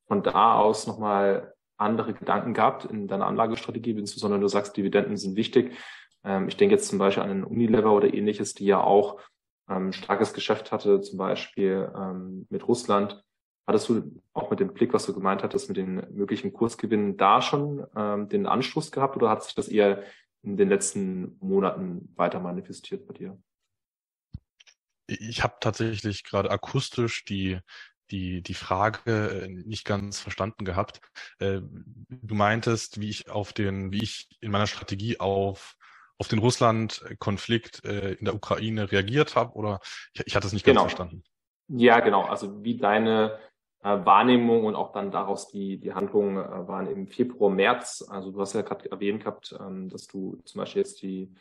von 0.07 0.23
da 0.23 0.55
aus 0.55 0.87
nochmal 0.87 1.55
andere 1.83 2.15
Gedanken 2.15 2.55
gehabt 2.55 2.85
in 2.85 3.09
deiner 3.09 3.27
Anlagestrategie, 3.27 3.91
insbesondere 3.93 4.41
du 4.41 4.49
sagst, 4.49 4.77
Dividenden 4.77 5.17
sind 5.17 5.37
wichtig. 5.37 5.77
Ähm, 6.25 6.49
ich 6.49 6.57
denke 6.57 6.75
jetzt 6.75 6.89
zum 6.89 6.99
Beispiel 6.99 7.23
an 7.23 7.31
einen 7.31 7.45
Unilever 7.45 7.93
oder 7.93 8.13
ähnliches, 8.13 8.55
die 8.55 8.67
ja 8.67 8.81
auch 8.81 9.21
ähm, 9.69 9.93
starkes 9.93 10.33
Geschäft 10.33 10.73
hatte, 10.73 11.01
zum 11.01 11.19
Beispiel 11.19 11.93
ähm, 11.97 12.47
mit 12.51 12.67
Russland. 12.67 13.23
Hattest 13.67 13.89
du 13.89 14.21
auch 14.33 14.51
mit 14.51 14.59
dem 14.59 14.75
Blick, 14.75 14.93
was 14.93 15.07
du 15.07 15.15
gemeint 15.15 15.43
hattest, 15.43 15.69
mit 15.69 15.77
den 15.77 16.05
möglichen 16.15 16.53
Kursgewinnen 16.53 17.17
da 17.17 17.41
schon 17.41 17.87
den 18.29 18.47
Anschluss 18.47 18.91
gehabt 18.91 19.17
oder 19.17 19.31
hat 19.31 19.45
sich 19.45 19.55
das 19.55 19.69
eher 19.69 20.03
in 20.43 20.57
den 20.57 20.69
letzten 20.69 21.37
Monaten 21.39 22.13
weiter 22.17 22.41
manifestiert 22.41 23.07
bei 23.07 23.15
dir? 23.15 23.39
Ich 25.07 25.43
habe 25.43 25.55
tatsächlich 25.61 26.25
gerade 26.25 26.51
akustisch 26.51 27.25
die 27.25 27.61
die, 28.13 28.43
die 28.43 28.55
Frage 28.55 29.01
äh, 29.07 29.49
nicht 29.49 29.85
ganz 29.85 30.21
verstanden 30.21 30.65
gehabt. 30.65 31.01
Äh, 31.41 31.61
du 32.09 32.35
meintest, 32.35 33.01
wie 33.01 33.09
ich 33.09 33.31
auf 33.31 33.53
den, 33.53 33.91
wie 33.91 34.03
ich 34.03 34.29
in 34.41 34.51
meiner 34.51 34.67
Strategie 34.67 35.19
auf, 35.19 35.75
auf 36.19 36.29
den 36.29 36.39
Russland-Konflikt 36.39 37.85
äh, 37.85 38.13
in 38.13 38.27
der 38.27 38.35
Ukraine 38.35 38.93
reagiert 38.93 39.35
habe 39.35 39.55
oder 39.55 39.81
ich, 40.13 40.27
ich 40.27 40.37
hatte 40.37 40.47
es 40.47 40.53
nicht 40.53 40.65
ganz 40.65 40.77
genau. 40.77 40.83
verstanden. 40.83 41.25
Ja, 41.69 42.01
genau. 42.01 42.23
Also 42.23 42.63
wie 42.63 42.77
deine 42.77 43.39
äh, 43.83 44.05
Wahrnehmung 44.05 44.65
und 44.65 44.77
auch 44.77 44.93
dann 44.93 45.11
daraus 45.11 45.49
die, 45.49 45.79
die 45.79 45.95
Handlungen 45.95 46.37
äh, 46.37 46.69
waren 46.69 46.87
im 46.87 47.09
Februar, 47.09 47.51
März. 47.51 48.07
Also 48.09 48.31
du 48.31 48.41
hast 48.41 48.55
ja 48.55 48.63
gerade 48.63 48.91
erwähnt 48.91 49.21
gehabt, 49.21 49.57
ähm, 49.59 49.89
dass 49.89 50.07
du 50.07 50.39
zum 50.45 50.61
Beispiel 50.61 50.83
jetzt 50.83 51.03
die 51.03 51.35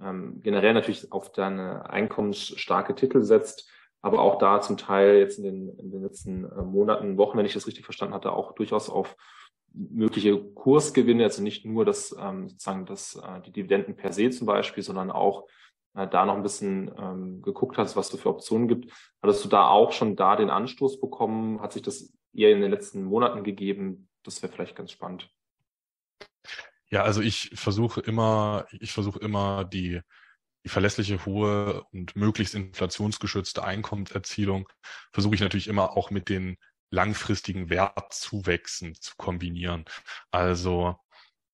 ähm, 0.00 0.40
generell 0.42 0.74
natürlich 0.74 1.10
auf 1.12 1.32
deine 1.32 1.90
einkommensstarke 1.90 2.94
Titel 2.94 3.22
setzt, 3.22 3.68
aber 4.02 4.20
auch 4.20 4.38
da 4.38 4.60
zum 4.60 4.76
Teil 4.76 5.18
jetzt 5.18 5.38
in 5.38 5.44
den, 5.44 5.78
in 5.78 5.90
den 5.90 6.02
letzten 6.02 6.44
äh, 6.44 6.62
Monaten, 6.62 7.18
Wochen, 7.18 7.38
wenn 7.38 7.46
ich 7.46 7.54
das 7.54 7.66
richtig 7.66 7.84
verstanden 7.84 8.14
hatte, 8.14 8.32
auch 8.32 8.52
durchaus 8.52 8.88
auf 8.88 9.16
mögliche 9.72 10.38
Kursgewinne, 10.38 11.24
also 11.24 11.42
nicht 11.42 11.64
nur 11.64 11.84
das 11.84 12.14
ähm, 12.18 12.48
sozusagen 12.48 12.86
das, 12.86 13.16
äh, 13.16 13.40
die 13.42 13.52
Dividenden 13.52 13.96
per 13.96 14.12
se 14.12 14.30
zum 14.30 14.46
Beispiel, 14.46 14.82
sondern 14.82 15.10
auch 15.10 15.46
äh, 15.94 16.08
da 16.08 16.24
noch 16.24 16.34
ein 16.34 16.42
bisschen 16.42 16.90
ähm, 16.98 17.42
geguckt 17.42 17.78
hast, 17.78 17.96
was 17.96 18.12
es 18.12 18.20
für 18.20 18.30
Optionen 18.30 18.68
gibt. 18.68 18.92
Hattest 19.22 19.44
du 19.44 19.48
da 19.48 19.68
auch 19.68 19.92
schon 19.92 20.16
da 20.16 20.36
den 20.36 20.50
Anstoß 20.50 21.00
bekommen? 21.00 21.60
Hat 21.60 21.72
sich 21.72 21.82
das 21.82 22.12
eher 22.32 22.52
in 22.52 22.60
den 22.60 22.70
letzten 22.70 23.04
Monaten 23.04 23.44
gegeben? 23.44 24.08
Das 24.22 24.42
wäre 24.42 24.52
vielleicht 24.52 24.76
ganz 24.76 24.90
spannend. 24.90 25.30
Ja, 26.90 27.02
also 27.04 27.20
ich 27.20 27.52
versuche 27.54 28.00
immer, 28.00 28.66
ich 28.72 28.92
versuche 28.92 29.20
immer 29.20 29.64
die, 29.64 30.00
die 30.64 30.68
verlässliche, 30.68 31.24
hohe 31.24 31.84
und 31.92 32.16
möglichst 32.16 32.54
inflationsgeschützte 32.54 33.64
Einkommenserzielung 33.64 34.68
versuche 35.12 35.34
ich 35.34 35.40
natürlich 35.40 35.68
immer 35.68 35.96
auch 35.96 36.10
mit 36.10 36.28
den 36.28 36.56
langfristigen 36.90 37.70
Wertzuwächsen 37.70 38.94
zu 38.94 39.14
kombinieren. 39.16 39.84
Also 40.30 40.96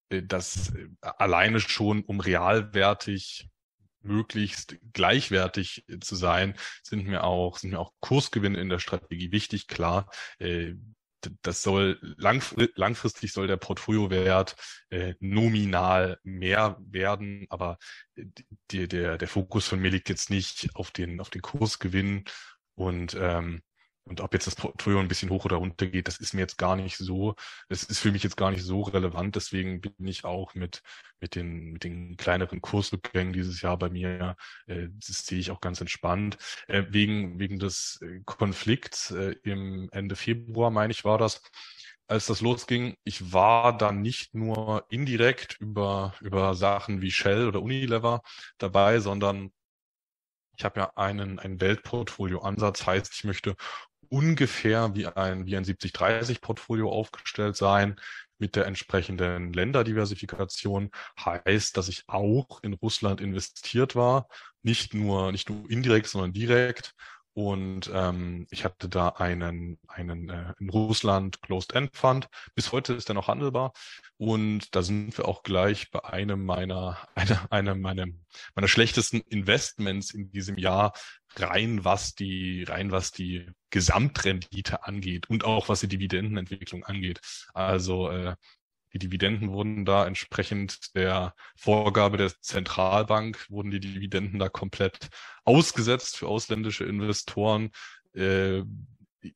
äh, 0.09 0.23
das 0.23 0.73
äh, 0.75 0.87
alleine 1.01 1.59
schon, 1.59 2.03
um 2.03 2.19
realwertig 2.19 3.47
möglichst 4.01 4.77
gleichwertig 4.93 5.85
zu 6.01 6.15
sein, 6.15 6.55
sind 6.81 7.05
mir 7.05 7.23
auch, 7.23 7.57
sind 7.57 7.71
mir 7.71 7.79
auch 7.79 7.93
Kursgewinne 7.99 8.59
in 8.59 8.69
der 8.69 8.79
Strategie 8.79 9.31
wichtig, 9.31 9.67
klar. 9.67 10.09
Äh, 10.39 10.73
das 11.41 11.63
soll 11.63 11.99
langfristig 12.17 13.33
soll 13.33 13.47
der 13.47 13.57
Portfoliowert 13.57 14.55
äh, 14.89 15.15
nominal 15.19 16.19
mehr 16.23 16.77
werden, 16.79 17.45
aber 17.49 17.77
die, 18.71 18.87
der, 18.87 19.17
der 19.17 19.27
Fokus 19.27 19.67
von 19.67 19.79
mir 19.79 19.91
liegt 19.91 20.09
jetzt 20.09 20.29
nicht 20.29 20.69
auf 20.75 20.91
den, 20.91 21.19
auf 21.19 21.29
den 21.29 21.41
Kursgewinn 21.41 22.25
und 22.75 23.15
ähm, 23.19 23.61
und 24.07 24.21
ob 24.21 24.33
jetzt 24.33 24.47
das 24.47 24.55
Portfolio 24.55 24.99
ein 24.99 25.07
bisschen 25.07 25.29
hoch 25.29 25.45
oder 25.45 25.57
runter 25.57 25.85
geht, 25.87 26.07
das 26.07 26.17
ist 26.17 26.33
mir 26.33 26.41
jetzt 26.41 26.57
gar 26.57 26.75
nicht 26.75 26.97
so, 26.97 27.35
das 27.69 27.83
ist 27.83 27.99
für 27.99 28.11
mich 28.11 28.23
jetzt 28.23 28.37
gar 28.37 28.51
nicht 28.51 28.63
so 28.63 28.81
relevant. 28.81 29.35
Deswegen 29.35 29.81
bin 29.81 29.93
ich 30.07 30.23
auch 30.23 30.55
mit, 30.55 30.81
mit 31.19 31.35
den, 31.35 31.73
mit 31.73 31.83
den 31.83 32.17
kleineren 32.17 32.61
Kursrückgängen 32.61 33.33
dieses 33.33 33.61
Jahr 33.61 33.77
bei 33.77 33.89
mir, 33.89 34.35
äh, 34.67 34.87
das 34.93 35.25
sehe 35.25 35.39
ich 35.39 35.51
auch 35.51 35.61
ganz 35.61 35.81
entspannt. 35.81 36.37
Äh, 36.67 36.85
wegen, 36.89 37.39
wegen 37.39 37.59
des 37.59 37.99
äh, 38.01 38.21
Konflikts 38.25 39.11
äh, 39.11 39.35
im 39.43 39.89
Ende 39.91 40.15
Februar, 40.15 40.71
meine 40.71 40.91
ich, 40.91 41.03
war 41.05 41.17
das, 41.17 41.41
als 42.07 42.25
das 42.27 42.41
losging, 42.41 42.95
ich 43.03 43.33
war 43.33 43.77
dann 43.77 44.01
nicht 44.01 44.33
nur 44.33 44.85
indirekt 44.89 45.57
über, 45.59 46.13
über 46.21 46.55
Sachen 46.55 47.01
wie 47.01 47.11
Shell 47.11 47.47
oder 47.47 47.61
Unilever 47.61 48.21
dabei, 48.57 48.99
sondern 48.99 49.51
ich 50.57 50.65
habe 50.65 50.79
ja 50.79 50.91
einen, 50.95 51.39
einen 51.39 51.61
Weltportfolio-Ansatz, 51.61 52.85
heißt, 52.85 53.13
ich 53.13 53.23
möchte 53.23 53.55
ungefähr 54.09 54.95
wie 54.95 55.07
ein, 55.07 55.45
wie 55.45 55.57
ein 55.57 55.65
70-30-Portfolio 55.65 56.91
aufgestellt 56.91 57.55
sein 57.55 57.95
mit 58.39 58.55
der 58.55 58.65
entsprechenden 58.65 59.53
Länderdiversifikation. 59.53 60.91
Heißt, 61.19 61.75
dass 61.77 61.87
ich 61.87 62.03
auch 62.07 62.61
in 62.61 62.73
Russland 62.73 63.21
investiert 63.21 63.95
war, 63.95 64.27
nicht 64.63 64.93
nur, 64.93 65.31
nicht 65.31 65.49
nur 65.49 65.69
indirekt, 65.69 66.07
sondern 66.07 66.33
direkt 66.33 66.93
und 67.37 67.91
ähm, 67.93 68.47
ich 68.49 68.65
hatte 68.65 68.89
da 68.89 69.09
einen, 69.09 69.77
einen 69.87 70.27
äh, 70.27 70.55
in 70.59 70.71
Russland 70.71 71.39
Closed 71.43 71.75
End 71.75 71.95
Fund. 71.95 72.29
Bis 72.55 72.71
heute 72.71 72.95
ist 72.95 73.11
er 73.11 73.13
noch 73.13 73.27
handelbar. 73.27 73.73
Und 74.17 74.73
da 74.73 74.81
sind 74.81 75.15
wir 75.19 75.27
auch 75.27 75.43
gleich 75.43 75.91
bei 75.91 76.03
einem 76.03 76.43
meiner, 76.43 76.97
einer, 77.13 77.51
einem 77.51 77.79
meiner, 77.79 78.07
meiner 78.55 78.67
schlechtesten 78.67 79.21
Investments 79.21 80.15
in 80.15 80.31
diesem 80.31 80.57
Jahr 80.57 80.93
rein, 81.35 81.85
was 81.85 82.15
die, 82.15 82.63
rein 82.63 82.89
was 82.89 83.11
die 83.11 83.47
Gesamtrendite 83.69 84.85
angeht 84.85 85.29
und 85.29 85.45
auch 85.45 85.69
was 85.69 85.81
die 85.81 85.87
Dividendenentwicklung 85.87 86.85
angeht. 86.85 87.19
Also 87.53 88.09
äh, 88.09 88.35
die 88.93 88.99
Dividenden 88.99 89.51
wurden 89.51 89.85
da 89.85 90.05
entsprechend 90.05 90.95
der 90.95 91.33
Vorgabe 91.55 92.17
der 92.17 92.31
Zentralbank, 92.41 93.45
wurden 93.49 93.71
die 93.71 93.79
Dividenden 93.79 94.39
da 94.39 94.49
komplett 94.49 95.09
ausgesetzt 95.43 96.17
für 96.17 96.27
ausländische 96.27 96.85
Investoren. 96.85 97.71
Äh, 98.13 98.63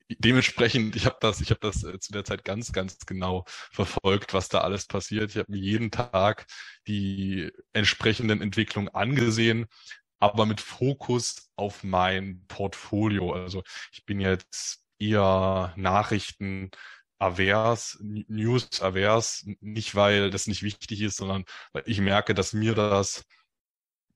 dementsprechend, 0.09 0.95
ich 0.95 1.05
habe 1.05 1.17
das, 1.19 1.41
ich 1.41 1.49
habe 1.49 1.59
das 1.61 1.83
äh, 1.83 1.99
zu 1.99 2.11
der 2.11 2.23
Zeit 2.23 2.43
ganz, 2.45 2.71
ganz 2.71 2.97
genau 3.05 3.45
verfolgt, 3.71 4.33
was 4.33 4.49
da 4.49 4.61
alles 4.61 4.85
passiert. 4.85 5.31
Ich 5.31 5.37
habe 5.37 5.51
mir 5.51 5.59
jeden 5.59 5.91
Tag 5.91 6.45
die 6.87 7.51
entsprechenden 7.73 8.41
Entwicklungen 8.41 8.89
angesehen, 8.89 9.67
aber 10.19 10.45
mit 10.45 10.61
Fokus 10.61 11.51
auf 11.55 11.83
mein 11.83 12.45
Portfolio. 12.47 13.33
Also 13.33 13.63
ich 13.91 14.05
bin 14.05 14.19
jetzt 14.19 14.85
eher 14.99 15.73
Nachrichten 15.75 16.69
avers, 17.21 17.97
News 18.01 18.81
avers, 18.81 19.45
nicht 19.61 19.95
weil 19.95 20.29
das 20.31 20.47
nicht 20.47 20.63
wichtig 20.63 21.01
ist, 21.01 21.17
sondern 21.17 21.45
weil 21.73 21.83
ich 21.85 21.99
merke, 22.01 22.33
dass 22.33 22.53
mir 22.53 22.75
das 22.75 23.25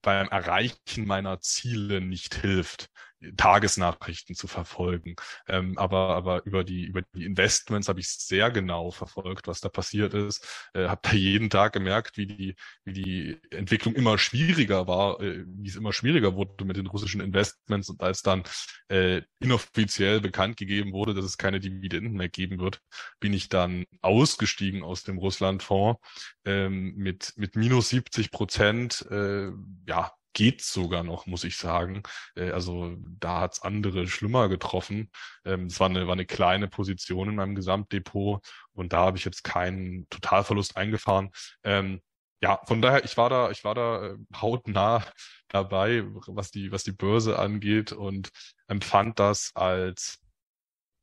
beim 0.02 0.28
Erreichen 0.28 1.06
meiner 1.06 1.40
Ziele 1.40 2.00
nicht 2.00 2.36
hilft. 2.36 2.88
Tagesnachrichten 3.36 4.34
zu 4.34 4.46
verfolgen. 4.46 5.16
Ähm, 5.48 5.76
aber, 5.78 6.14
aber 6.14 6.44
über 6.44 6.64
die, 6.64 6.84
über 6.84 7.02
die 7.14 7.24
Investments 7.24 7.88
habe 7.88 8.00
ich 8.00 8.08
sehr 8.08 8.50
genau 8.50 8.90
verfolgt, 8.90 9.46
was 9.48 9.60
da 9.60 9.68
passiert 9.68 10.14
ist. 10.14 10.46
Äh, 10.74 10.88
habe 10.88 11.00
da 11.02 11.12
jeden 11.12 11.50
Tag 11.50 11.72
gemerkt, 11.72 12.16
wie 12.16 12.26
die, 12.26 12.56
wie 12.84 12.92
die 12.92 13.40
Entwicklung 13.50 13.94
immer 13.94 14.18
schwieriger 14.18 14.86
war, 14.86 15.20
äh, 15.20 15.44
wie 15.46 15.68
es 15.68 15.76
immer 15.76 15.92
schwieriger 15.92 16.34
wurde 16.34 16.64
mit 16.64 16.76
den 16.76 16.86
russischen 16.86 17.20
Investments 17.20 17.88
und 17.88 18.02
als 18.02 18.22
dann 18.22 18.44
äh, 18.88 19.22
inoffiziell 19.40 20.20
bekannt 20.20 20.56
gegeben 20.56 20.92
wurde, 20.92 21.14
dass 21.14 21.24
es 21.24 21.38
keine 21.38 21.60
Dividenden 21.60 22.14
mehr 22.14 22.28
geben 22.28 22.58
wird, 22.58 22.80
bin 23.20 23.32
ich 23.32 23.48
dann 23.48 23.84
ausgestiegen 24.02 24.82
aus 24.82 25.04
dem 25.04 25.18
Russlandfonds 25.18 26.00
ähm, 26.44 26.94
mit, 26.96 27.32
mit 27.36 27.56
minus 27.56 27.88
70 27.90 28.30
Prozent. 28.30 29.06
Äh, 29.10 29.50
ja, 29.86 30.12
geht 30.36 30.62
sogar 30.62 31.02
noch, 31.02 31.26
muss 31.26 31.44
ich 31.44 31.56
sagen. 31.56 32.02
Äh, 32.36 32.50
also 32.50 32.96
da 33.18 33.40
hat's 33.40 33.62
andere 33.62 34.06
schlimmer 34.06 34.48
getroffen. 34.48 35.10
Ähm, 35.44 35.66
es 35.66 35.80
war 35.80 35.88
eine, 35.88 36.06
war 36.06 36.12
eine 36.12 36.26
kleine 36.26 36.68
Position 36.68 37.30
in 37.30 37.36
meinem 37.36 37.54
Gesamtdepot 37.54 38.46
und 38.72 38.92
da 38.92 38.98
habe 38.98 39.16
ich 39.18 39.24
jetzt 39.24 39.44
keinen 39.44 40.06
Totalverlust 40.10 40.76
eingefahren. 40.76 41.30
Ähm, 41.64 42.02
ja, 42.42 42.60
von 42.66 42.82
daher, 42.82 43.04
ich 43.04 43.16
war 43.16 43.30
da, 43.30 43.50
ich 43.50 43.64
war 43.64 43.74
da 43.74 44.08
äh, 44.08 44.16
hautnah 44.34 45.02
dabei, 45.48 46.04
was 46.26 46.50
die, 46.50 46.70
was 46.70 46.84
die 46.84 46.92
Börse 46.92 47.38
angeht 47.38 47.92
und 47.92 48.28
empfand 48.68 49.18
das 49.18 49.52
als, 49.54 50.18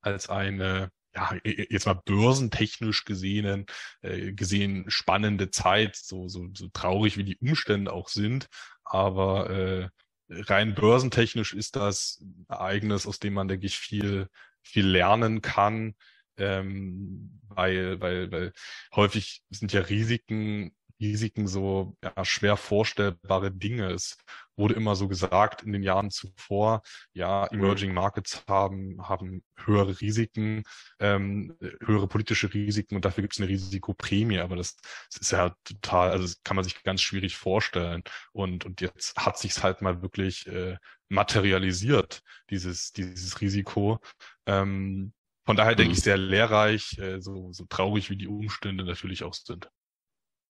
als 0.02 0.30
eine, 0.30 0.92
ja, 1.16 1.36
jetzt 1.44 1.86
mal 1.86 2.02
börsentechnisch 2.06 3.06
gesehen, 3.06 3.66
äh, 4.02 4.34
gesehen 4.34 4.86
spannende 4.90 5.50
Zeit, 5.50 5.96
so, 5.96 6.28
so, 6.28 6.50
so 6.54 6.68
traurig 6.74 7.18
wie 7.18 7.24
die 7.24 7.38
Umstände 7.38 7.92
auch 7.94 8.10
sind. 8.10 8.48
Aber 8.84 9.50
äh, 9.50 9.90
rein 10.30 10.76
börsentechnisch 10.76 11.54
ist 11.54 11.76
das 11.76 12.20
ein 12.22 12.46
Ereignis, 12.50 13.08
aus 13.08 13.20
dem 13.20 13.34
man, 13.34 13.48
denke 13.48 13.66
ich, 13.66 13.78
viel, 13.78 14.28
viel 14.62 14.88
lernen 14.88 15.42
kann, 15.42 15.96
ähm, 16.38 17.40
weil, 17.50 18.00
weil, 18.02 18.32
weil 18.32 18.54
häufig 18.96 19.44
sind 19.50 19.74
ja 19.74 19.82
Risiken 19.82 20.76
Risiken 21.04 21.48
so 21.48 21.96
ja, 22.04 22.26
schwer 22.26 22.58
vorstellbare 22.58 23.52
Dinge. 23.52 23.92
Es 23.92 24.18
wurde 24.56 24.76
immer 24.76 24.96
so 24.96 25.08
gesagt 25.08 25.64
in 25.64 25.74
den 25.74 25.84
Jahren 25.84 26.10
zuvor, 26.12 26.82
ja, 27.14 27.46
Emerging 27.48 27.94
Markets 27.94 28.44
haben, 28.48 28.98
haben 29.08 29.44
höhere 29.58 30.00
Risiken, 30.00 30.64
ähm, 31.00 31.56
höhere 31.82 32.08
politische 32.08 32.54
Risiken 32.54 32.96
und 32.96 33.06
dafür 33.06 33.24
gibt 33.24 33.34
es 33.34 33.40
eine 33.40 33.50
Risikoprämie. 33.50 34.40
Aber 34.40 34.56
das, 34.56 34.76
das 35.12 35.22
ist 35.22 35.32
ja 35.32 35.56
total, 35.64 36.12
also 36.12 36.24
das 36.24 36.42
kann 36.44 36.56
man 36.56 36.64
sich 36.64 36.82
ganz 36.84 37.02
schwierig 37.02 37.36
vorstellen. 37.36 38.04
Und, 38.32 38.66
und 38.66 38.82
jetzt 38.82 39.16
hat 39.18 39.38
sich 39.38 39.62
halt 39.62 39.82
mal 39.82 40.02
wirklich 40.02 40.48
äh, 40.48 40.78
materialisiert, 41.10 42.22
dieses, 42.50 42.92
dieses 42.94 43.42
Risiko. 43.42 44.00
Ähm, 44.46 45.14
von 45.46 45.58
daher 45.58 45.76
denke 45.76 45.92
ich 45.92 46.00
mhm. 46.00 46.04
sehr 46.04 46.18
lehrreich, 46.18 46.98
äh, 47.00 47.20
so, 47.20 47.52
so 47.52 47.66
traurig 47.66 48.10
wie 48.10 48.18
die 48.18 48.28
Umstände 48.28 48.86
natürlich 48.86 49.24
auch 49.24 49.34
sind. 49.34 49.70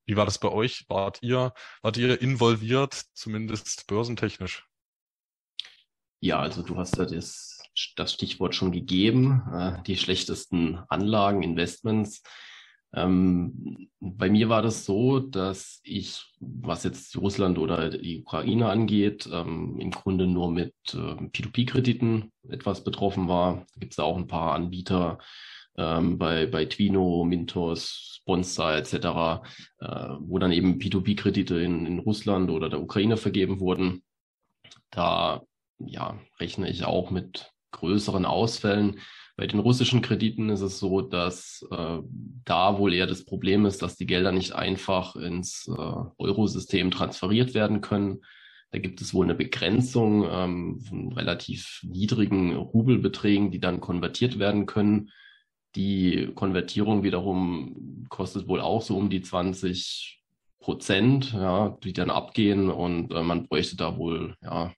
Wie 0.05 0.17
war 0.17 0.25
das 0.25 0.39
bei 0.39 0.49
euch? 0.49 0.85
Wart 0.89 1.19
ihr, 1.21 1.53
wart 1.81 1.97
ihr 1.97 2.21
involviert, 2.21 2.93
zumindest 3.13 3.87
börsentechnisch? 3.87 4.67
Ja, 6.19 6.39
also 6.39 6.61
du 6.61 6.77
hast 6.77 6.97
ja 6.97 7.05
das, 7.05 7.61
das 7.95 8.13
Stichwort 8.13 8.55
schon 8.55 8.71
gegeben, 8.71 9.43
äh, 9.53 9.83
die 9.83 9.97
schlechtesten 9.97 10.79
Anlagen, 10.87 11.43
Investments. 11.43 12.23
Ähm, 12.95 13.89
bei 13.99 14.29
mir 14.29 14.49
war 14.49 14.61
das 14.61 14.85
so, 14.85 15.19
dass 15.19 15.79
ich, 15.83 16.23
was 16.39 16.83
jetzt 16.83 17.17
Russland 17.17 17.57
oder 17.57 17.89
die 17.89 18.21
Ukraine 18.21 18.69
angeht, 18.69 19.27
ähm, 19.31 19.79
im 19.79 19.91
Grunde 19.91 20.27
nur 20.27 20.51
mit 20.51 20.75
äh, 20.93 20.97
P2P-Krediten 20.97 22.31
etwas 22.47 22.83
betroffen 22.83 23.27
war. 23.27 23.65
Da 23.73 23.79
gibt 23.79 23.93
es 23.93 23.99
auch 23.99 24.15
ein 24.15 24.27
paar 24.27 24.53
Anbieter 24.53 25.17
ähm, 25.77 26.17
bei, 26.17 26.45
bei 26.45 26.65
Twino, 26.65 27.23
Mintos, 27.23 28.19
Sponsor 28.21 28.73
etc., 28.73 28.93
äh, 28.93 30.15
wo 30.19 30.39
dann 30.39 30.51
eben 30.51 30.79
P2P-Kredite 30.79 31.55
in, 31.55 31.85
in 31.85 31.99
Russland 31.99 32.49
oder 32.49 32.69
der 32.69 32.81
Ukraine 32.81 33.17
vergeben 33.17 33.59
wurden. 33.59 34.03
Da 34.91 35.41
ja, 35.79 36.19
rechne 36.39 36.69
ich 36.69 36.85
auch 36.85 37.11
mit 37.11 37.51
größeren 37.71 38.25
Ausfällen. 38.25 38.99
Bei 39.35 39.47
den 39.47 39.59
russischen 39.59 40.01
Krediten 40.01 40.49
ist 40.49 40.61
es 40.61 40.79
so, 40.79 41.01
dass 41.01 41.65
äh, 41.71 41.99
da 42.45 42.77
wohl 42.77 42.93
eher 42.93 43.07
das 43.07 43.25
Problem 43.25 43.65
ist, 43.65 43.81
dass 43.81 43.95
die 43.95 44.05
Gelder 44.05 44.31
nicht 44.31 44.53
einfach 44.53 45.15
ins 45.15 45.67
äh, 45.67 45.93
Eurosystem 46.17 46.91
transferiert 46.91 47.55
werden 47.55 47.81
können. 47.81 48.21
Da 48.71 48.79
gibt 48.79 49.01
es 49.01 49.13
wohl 49.13 49.25
eine 49.25 49.35
Begrenzung 49.35 50.27
ähm, 50.29 50.79
von 50.81 51.13
relativ 51.13 51.81
niedrigen 51.83 52.55
Rubelbeträgen, 52.55 53.49
die 53.49 53.59
dann 53.59 53.81
konvertiert 53.81 54.37
werden 54.37 54.67
können. 54.67 55.09
Die 55.75 56.31
Konvertierung 56.35 57.03
wiederum 57.03 58.05
kostet 58.09 58.47
wohl 58.47 58.61
auch 58.61 58.81
so 58.81 58.97
um 58.97 59.09
die 59.09 59.21
20 59.21 60.21
Prozent, 60.59 61.33
ja, 61.33 61.77
die 61.83 61.93
dann 61.93 62.09
abgehen. 62.09 62.69
Und 62.69 63.13
äh, 63.13 63.23
man 63.23 63.47
bräuchte 63.47 63.75
da 63.75 63.97
wohl 63.97 64.35
ja 64.41 64.73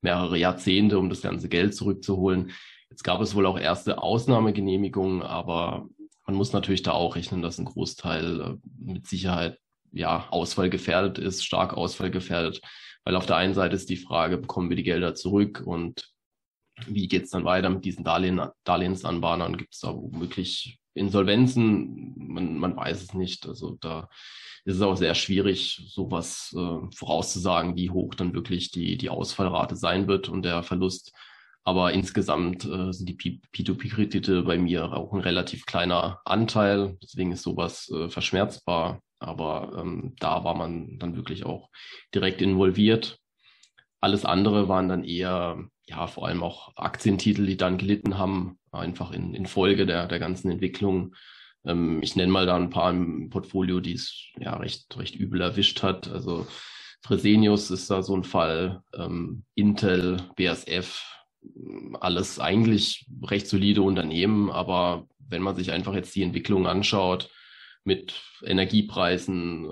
mehrere 0.00 0.38
Jahrzehnte, 0.38 0.98
um 0.98 1.10
das 1.10 1.22
ganze 1.22 1.48
Geld 1.48 1.74
zurückzuholen. 1.74 2.52
Jetzt 2.90 3.02
gab 3.02 3.20
es 3.20 3.34
wohl 3.34 3.46
auch 3.46 3.58
erste 3.58 4.02
Ausnahmegenehmigungen, 4.02 5.22
aber 5.22 5.88
man 6.26 6.36
muss 6.36 6.52
natürlich 6.52 6.82
da 6.82 6.92
auch 6.92 7.16
rechnen, 7.16 7.42
dass 7.42 7.58
ein 7.58 7.64
Großteil 7.64 8.40
äh, 8.40 8.56
mit 8.78 9.06
Sicherheit 9.06 9.58
ja 9.92 10.28
ausfallgefährdet 10.30 11.18
ist, 11.18 11.44
stark 11.44 11.74
ausfallgefährdet, 11.74 12.60
weil 13.04 13.16
auf 13.16 13.26
der 13.26 13.36
einen 13.36 13.54
Seite 13.54 13.74
ist 13.74 13.88
die 13.88 13.96
Frage, 13.96 14.38
bekommen 14.38 14.68
wir 14.68 14.76
die 14.76 14.82
Gelder 14.82 15.14
zurück? 15.14 15.62
Und 15.64 16.10
wie 16.86 17.08
geht 17.08 17.24
es 17.24 17.30
dann 17.30 17.44
weiter 17.44 17.70
mit 17.70 17.84
diesen 17.84 18.04
Darlehen, 18.04 18.40
Darlehensanbahnern? 18.64 19.56
Gibt 19.56 19.74
es 19.74 19.80
da 19.80 19.94
womöglich 19.94 20.78
Insolvenzen? 20.94 22.14
Man, 22.16 22.58
man 22.58 22.76
weiß 22.76 23.02
es 23.02 23.14
nicht. 23.14 23.46
Also 23.46 23.76
da 23.80 24.08
ist 24.64 24.76
es 24.76 24.82
auch 24.82 24.96
sehr 24.96 25.14
schwierig, 25.14 25.82
sowas 25.88 26.54
äh, 26.56 26.94
vorauszusagen, 26.94 27.76
wie 27.76 27.90
hoch 27.90 28.14
dann 28.14 28.34
wirklich 28.34 28.70
die, 28.70 28.96
die 28.96 29.10
Ausfallrate 29.10 29.76
sein 29.76 30.08
wird 30.08 30.28
und 30.28 30.42
der 30.42 30.62
Verlust. 30.62 31.12
Aber 31.64 31.92
insgesamt 31.92 32.64
äh, 32.64 32.92
sind 32.92 33.08
die 33.08 33.40
P2P-Kredite 33.54 34.42
bei 34.42 34.58
mir 34.58 34.92
auch 34.92 35.12
ein 35.12 35.20
relativ 35.20 35.66
kleiner 35.66 36.20
Anteil. 36.24 36.96
Deswegen 37.02 37.32
ist 37.32 37.42
sowas 37.42 37.90
äh, 37.90 38.08
verschmerzbar. 38.08 39.02
Aber 39.18 39.76
ähm, 39.78 40.14
da 40.18 40.44
war 40.44 40.54
man 40.54 40.98
dann 40.98 41.16
wirklich 41.16 41.44
auch 41.44 41.68
direkt 42.14 42.40
involviert. 42.40 43.18
Alles 44.00 44.24
andere 44.24 44.68
waren 44.68 44.88
dann 44.88 45.04
eher, 45.04 45.58
ja, 45.88 46.06
vor 46.06 46.26
allem 46.26 46.42
auch 46.42 46.76
Aktientitel, 46.76 47.46
die 47.46 47.56
dann 47.56 47.78
gelitten 47.78 48.18
haben, 48.18 48.58
einfach 48.70 49.10
in, 49.12 49.34
in 49.34 49.46
Folge 49.46 49.86
der, 49.86 50.06
der 50.06 50.18
ganzen 50.18 50.50
Entwicklung. 50.50 51.14
Ähm, 51.64 52.02
ich 52.02 52.14
nenne 52.14 52.30
mal 52.30 52.46
da 52.46 52.56
ein 52.56 52.70
paar 52.70 52.90
im 52.90 53.30
Portfolio, 53.30 53.80
die 53.80 53.94
es 53.94 54.26
ja 54.38 54.54
recht, 54.56 54.96
recht 54.98 55.16
übel 55.16 55.40
erwischt 55.40 55.82
hat. 55.82 56.08
Also 56.08 56.46
Fresenius 57.02 57.70
ist 57.70 57.90
da 57.90 58.02
so 58.02 58.14
ein 58.14 58.24
Fall, 58.24 58.82
ähm, 58.94 59.44
Intel, 59.54 60.18
BASF, 60.36 61.04
alles 62.00 62.38
eigentlich 62.38 63.06
recht 63.22 63.46
solide 63.46 63.80
Unternehmen, 63.82 64.50
aber 64.50 65.06
wenn 65.18 65.42
man 65.42 65.56
sich 65.56 65.72
einfach 65.72 65.94
jetzt 65.94 66.14
die 66.14 66.22
Entwicklung 66.22 66.66
anschaut 66.66 67.30
mit 67.88 68.22
Energiepreisen, 68.44 69.66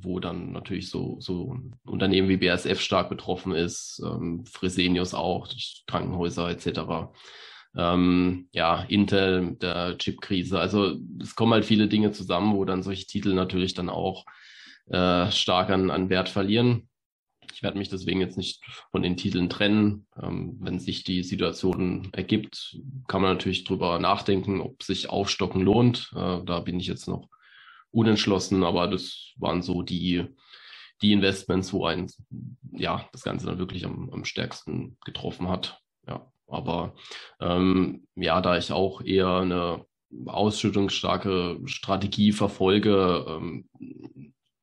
wo 0.00 0.18
dann 0.18 0.50
natürlich 0.50 0.88
so, 0.88 1.20
so 1.20 1.58
Unternehmen 1.84 2.30
wie 2.30 2.38
BASF 2.38 2.80
stark 2.80 3.10
betroffen 3.10 3.52
ist, 3.52 4.02
ähm, 4.02 4.46
Fresenius 4.46 5.12
auch, 5.12 5.46
Krankenhäuser 5.86 6.48
etc. 6.48 7.12
Ähm, 7.76 8.48
ja, 8.52 8.82
Intel, 8.88 9.56
der 9.56 9.98
Chipkrise. 9.98 10.58
Also 10.58 10.96
es 11.20 11.34
kommen 11.36 11.52
halt 11.52 11.66
viele 11.66 11.86
Dinge 11.86 12.12
zusammen, 12.12 12.56
wo 12.56 12.64
dann 12.64 12.82
solche 12.82 13.06
Titel 13.06 13.34
natürlich 13.34 13.74
dann 13.74 13.90
auch 13.90 14.24
äh, 14.86 15.30
stark 15.30 15.68
an, 15.68 15.90
an 15.90 16.08
Wert 16.08 16.30
verlieren. 16.30 16.88
Ich 17.52 17.62
werde 17.62 17.76
mich 17.76 17.90
deswegen 17.90 18.20
jetzt 18.20 18.38
nicht 18.38 18.64
von 18.90 19.02
den 19.02 19.18
Titeln 19.18 19.50
trennen. 19.50 20.06
Ähm, 20.20 20.56
wenn 20.60 20.80
sich 20.80 21.04
die 21.04 21.22
Situation 21.22 22.08
ergibt, 22.12 22.78
kann 23.06 23.20
man 23.20 23.32
natürlich 23.32 23.64
drüber 23.64 23.98
nachdenken, 23.98 24.62
ob 24.62 24.82
sich 24.82 25.10
Aufstocken 25.10 25.60
lohnt. 25.60 26.10
Äh, 26.16 26.38
da 26.46 26.60
bin 26.60 26.80
ich 26.80 26.86
jetzt 26.86 27.06
noch 27.06 27.28
unentschlossen, 27.92 28.64
aber 28.64 28.88
das 28.88 29.32
waren 29.36 29.62
so 29.62 29.82
die, 29.82 30.26
die 31.02 31.12
Investments, 31.12 31.72
wo 31.72 31.86
ein, 31.86 32.08
ja, 32.72 33.08
das 33.12 33.22
Ganze 33.22 33.46
dann 33.46 33.58
wirklich 33.58 33.84
am, 33.84 34.10
am 34.10 34.24
stärksten 34.24 34.98
getroffen 35.04 35.48
hat. 35.48 35.80
Ja, 36.06 36.30
aber 36.46 36.94
ähm, 37.40 38.06
ja, 38.16 38.40
da 38.40 38.56
ich 38.58 38.72
auch 38.72 39.02
eher 39.02 39.38
eine 39.38 39.84
ausschüttungsstarke 40.26 41.60
Strategie 41.66 42.32
verfolge, 42.32 43.24
ähm, 43.28 43.68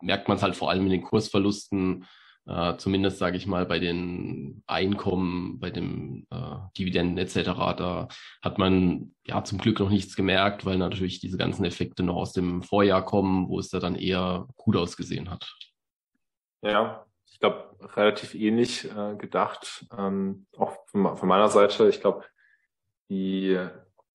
merkt 0.02 0.28
man 0.28 0.38
es 0.38 0.44
halt 0.44 0.56
vor 0.56 0.70
allem 0.70 0.86
in 0.86 0.92
den 0.92 1.04
Kursverlusten, 1.04 2.06
äh, 2.48 2.78
zumindest 2.78 3.18
sage 3.18 3.38
ich 3.38 3.46
mal 3.46 3.66
bei 3.66 3.80
den 3.80 4.64
Einkommen, 4.68 5.60
bei 5.60 5.70
dem 5.70 6.26
äh, 6.32 6.56
Dividenden 6.78 7.18
etc. 7.18 7.50
Da 7.78 8.08
hat 8.42 8.58
man 8.58 9.14
ja 9.26 9.44
zum 9.44 9.58
Glück 9.58 9.80
noch 9.80 9.90
nichts 9.90 10.16
gemerkt, 10.16 10.66
weil 10.66 10.78
natürlich 10.78 11.20
diese 11.20 11.38
ganzen 11.38 11.66
Effekte 11.66 12.04
noch 12.04 12.16
aus 12.16 12.34
dem 12.34 12.62
Vorjahr 12.64 13.04
kommen, 13.04 13.50
wo 13.50 13.60
es 13.60 13.70
da 13.70 13.80
dann 13.80 13.96
eher 13.96 14.48
gut 14.56 14.78
ausgesehen 14.78 15.30
hat. 15.30 15.54
Ja, 16.62 17.06
ich 17.30 17.40
glaube, 17.40 17.76
relativ 17.96 18.34
ähnlich 18.34 18.86
äh, 18.86 19.16
gedacht. 19.16 19.86
Ähm, 19.98 20.48
auch 20.58 20.78
von, 20.88 21.18
von, 21.18 21.28
meiner 21.28 21.50
Seite, 21.50 21.90
ich 21.90 22.02
glaube, 22.02 22.24
die, 23.10 23.60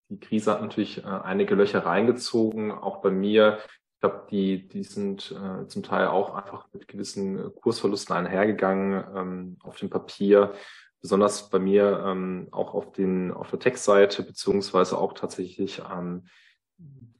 die 0.08 0.18
Krise 0.18 0.52
hat 0.52 0.62
natürlich 0.62 1.04
äh, 1.04 1.06
einige 1.06 1.54
Löcher 1.54 1.84
reingezogen, 1.84 2.72
auch 2.72 3.02
bei 3.02 3.10
mir 3.10 3.58
glaube, 4.02 4.26
die, 4.30 4.68
die 4.68 4.82
sind 4.82 5.32
äh, 5.32 5.66
zum 5.68 5.82
Teil 5.82 6.08
auch 6.08 6.34
einfach 6.34 6.66
mit 6.72 6.88
gewissen 6.88 7.38
äh, 7.38 7.50
Kursverlusten 7.50 8.14
einhergegangen 8.14 9.04
ähm, 9.16 9.56
auf 9.62 9.76
dem 9.76 9.88
Papier. 9.88 10.52
Besonders 11.00 11.48
bei 11.50 11.58
mir 11.58 12.04
ähm, 12.06 12.48
auch 12.50 12.74
auf, 12.74 12.92
den, 12.92 13.32
auf 13.32 13.50
der 13.50 13.60
Textseite, 13.60 14.22
beziehungsweise 14.22 14.98
auch 14.98 15.14
tatsächlich 15.14 15.82
ähm, 15.90 16.26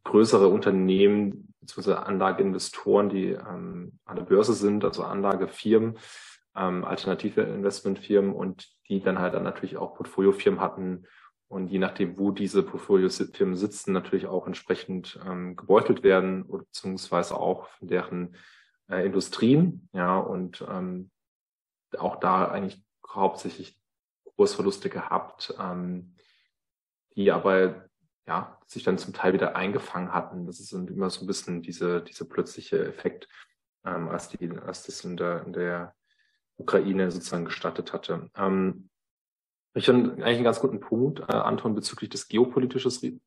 größere 0.05 0.49
Unternehmen 0.49 1.55
beziehungsweise 1.61 2.05
Anlageinvestoren, 2.05 3.09
die 3.09 3.31
ähm, 3.31 3.99
an 4.05 4.17
der 4.17 4.25
Börse 4.25 4.53
sind, 4.53 4.85
also 4.85 5.05
Anlagefirmen, 5.05 5.99
ähm, 6.57 6.85
alternative 6.85 7.43
Investmentfirmen 7.43 8.33
und 8.33 8.69
die 8.89 9.01
dann 9.01 9.21
halt 9.21 9.35
dann 9.35 9.45
natürlich 9.45 9.77
auch 9.77 9.95
Portfoliofirmen 9.95 10.61
hatten, 10.61 11.07
und 11.53 11.69
je 11.69 11.79
nachdem, 11.79 12.19
wo 12.19 12.31
diese 12.31 12.63
Portfoliofirmen 12.63 13.57
sitzen, 13.57 13.93
natürlich 13.93 14.27
auch 14.27 14.47
entsprechend 14.47 15.21
ähm, 15.27 15.55
gebeutelt 15.55 16.03
werden 16.03 16.45
oder 16.45 16.65
beziehungsweise 16.65 17.37
auch 17.37 17.69
von 17.69 17.89
deren 17.89 18.37
äh, 18.89 19.05
Industrien. 19.05 19.87
Ja, 19.93 20.19
und 20.19 20.65
ähm, 20.67 21.11
auch 21.99 22.17
da 22.17 22.47
eigentlich 22.49 22.83
hauptsächlich 23.07 23.79
Kursverluste 24.35 24.89
gehabt, 24.89 25.55
ähm, 25.61 26.15
die 27.17 27.31
aber 27.31 27.87
ja 28.27 28.59
sich 28.67 28.83
dann 28.83 28.97
zum 28.97 29.13
Teil 29.13 29.35
wieder 29.35 29.55
eingefangen 29.55 30.15
hatten. 30.15 30.47
Das 30.47 30.59
ist 30.59 30.73
immer 30.73 31.11
so 31.11 31.21
ein 31.21 31.27
bisschen 31.27 31.61
diese, 31.61 32.01
diese 32.01 32.27
plötzliche 32.27 32.83
Effekt, 32.83 33.29
ähm, 33.85 34.09
als, 34.09 34.31
die, 34.31 34.51
als 34.51 34.85
das 34.85 35.05
in 35.05 35.19
der, 35.19 35.45
in 35.45 35.53
der 35.53 35.95
Ukraine 36.57 37.11
sozusagen 37.11 37.45
gestattet 37.45 37.93
hatte. 37.93 38.31
Ähm, 38.37 38.89
ich 39.75 39.87
finde 39.87 40.13
eigentlich 40.13 40.37
einen 40.37 40.45
ganz 40.45 40.61
guten 40.61 40.81
Punkt, 40.81 41.21
äh, 41.21 41.33
Anton, 41.33 41.75
bezüglich 41.75 42.11
des 42.11 42.29
geopolitischen, 42.29 43.21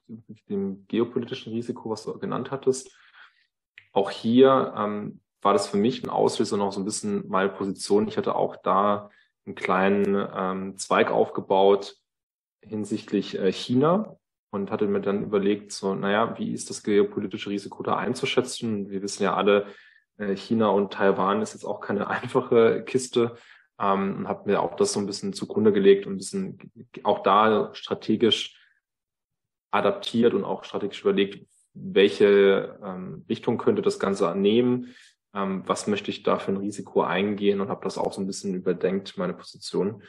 dem 0.49 0.85
geopolitischen 0.87 1.53
Risiko, 1.53 1.89
was 1.89 2.03
du 2.03 2.17
genannt 2.19 2.51
hattest. 2.51 2.95
Auch 3.91 4.11
hier 4.11 4.73
ähm, 4.77 5.21
war 5.41 5.53
das 5.53 5.67
für 5.67 5.77
mich 5.77 6.03
ein 6.03 6.09
Auslöser 6.09 6.57
noch 6.57 6.71
so 6.71 6.81
ein 6.81 6.85
bisschen 6.85 7.27
meine 7.27 7.49
Position. 7.49 8.07
Ich 8.07 8.17
hatte 8.17 8.35
auch 8.35 8.57
da 8.57 9.09
einen 9.45 9.55
kleinen 9.55 10.27
ähm, 10.35 10.77
Zweig 10.77 11.11
aufgebaut 11.11 11.95
hinsichtlich 12.61 13.37
äh, 13.37 13.51
China 13.51 14.17
und 14.49 14.71
hatte 14.71 14.87
mir 14.87 15.01
dann 15.01 15.23
überlegt, 15.23 15.71
so, 15.71 15.93
naja, 15.95 16.37
wie 16.37 16.51
ist 16.51 16.69
das 16.69 16.83
geopolitische 16.83 17.49
Risiko 17.49 17.83
da 17.83 17.97
einzuschätzen? 17.97 18.89
Wir 18.89 19.01
wissen 19.01 19.23
ja 19.23 19.35
alle, 19.35 19.67
äh, 20.17 20.35
China 20.35 20.69
und 20.69 20.93
Taiwan 20.93 21.41
ist 21.41 21.53
jetzt 21.53 21.65
auch 21.65 21.79
keine 21.79 22.07
einfache 22.09 22.83
Kiste 22.83 23.35
ähm, 23.79 24.17
und 24.17 24.27
habe 24.27 24.49
mir 24.49 24.61
auch 24.61 24.75
das 24.75 24.93
so 24.93 24.99
ein 24.99 25.05
bisschen 25.05 25.33
zugrunde 25.33 25.73
gelegt 25.73 26.05
und 26.05 26.13
ein 26.13 26.17
bisschen 26.17 26.71
auch 27.03 27.23
da 27.23 27.73
strategisch 27.73 28.59
adaptiert 29.71 30.33
und 30.33 30.45
auch 30.45 30.63
strategisch 30.63 31.01
überlegt, 31.01 31.47
welche 31.73 32.79
ähm, 32.83 33.25
Richtung 33.27 33.57
könnte 33.57 33.81
das 33.81 33.99
Ganze 33.99 34.29
annehmen, 34.29 34.95
ähm, 35.33 35.63
was 35.65 35.87
möchte 35.87 36.09
ich 36.09 36.23
da 36.23 36.39
für 36.39 36.51
ein 36.51 36.57
Risiko 36.57 37.03
eingehen 37.03 37.59
und 37.59 37.67
habe 37.69 37.83
das 37.83 37.97
auch 37.97 38.13
so 38.13 38.21
ein 38.21 38.27
bisschen 38.27 38.55
überdenkt, 38.55 39.17
meine 39.17 39.33
Position. 39.33 40.01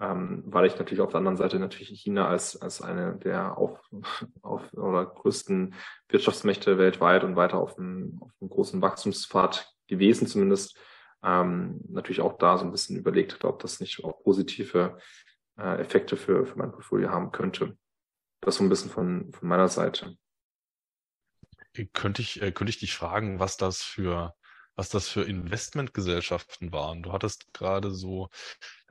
ähm, 0.00 0.42
weil 0.46 0.66
ich 0.66 0.78
natürlich 0.78 1.00
auf 1.00 1.10
der 1.10 1.18
anderen 1.18 1.36
Seite 1.36 1.58
natürlich 1.58 1.88
China 1.90 2.26
als, 2.26 2.60
als 2.60 2.80
eine 2.80 3.16
der 3.18 3.58
auf, 3.58 3.78
auf 4.42 4.72
oder 4.72 5.04
größten 5.04 5.74
Wirtschaftsmächte 6.08 6.78
weltweit 6.78 7.22
und 7.22 7.36
weiter 7.36 7.58
auf 7.58 7.78
einem, 7.78 8.18
auf 8.20 8.30
einem 8.40 8.50
großen 8.50 8.80
Wachstumspfad 8.80 9.70
gewesen 9.86 10.26
zumindest, 10.26 10.78
ähm, 11.22 11.80
natürlich 11.88 12.20
auch 12.20 12.38
da 12.38 12.58
so 12.58 12.64
ein 12.64 12.72
bisschen 12.72 12.96
überlegt 12.96 13.34
hat, 13.34 13.44
ob 13.44 13.60
das 13.60 13.80
nicht 13.80 14.04
auch 14.04 14.22
positive 14.22 14.98
äh, 15.58 15.80
Effekte 15.80 16.16
für, 16.16 16.46
für 16.46 16.58
mein 16.58 16.72
Portfolio 16.72 17.10
haben 17.10 17.32
könnte. 17.32 17.76
Das 18.40 18.56
so 18.56 18.64
ein 18.64 18.68
bisschen 18.68 18.90
von, 18.90 19.32
von 19.32 19.48
meiner 19.48 19.68
Seite. 19.68 20.16
Könnte 21.92 22.22
ich, 22.22 22.42
äh, 22.42 22.52
könnte 22.52 22.70
ich 22.70 22.78
dich 22.78 22.94
fragen, 22.94 23.38
was 23.38 23.56
das 23.56 23.82
für 23.82 24.34
was 24.76 24.88
das 24.88 25.08
für 25.08 25.22
Investmentgesellschaften 25.22 26.72
waren. 26.72 27.02
Du 27.02 27.12
hattest 27.12 27.52
gerade 27.52 27.90
so 27.90 28.28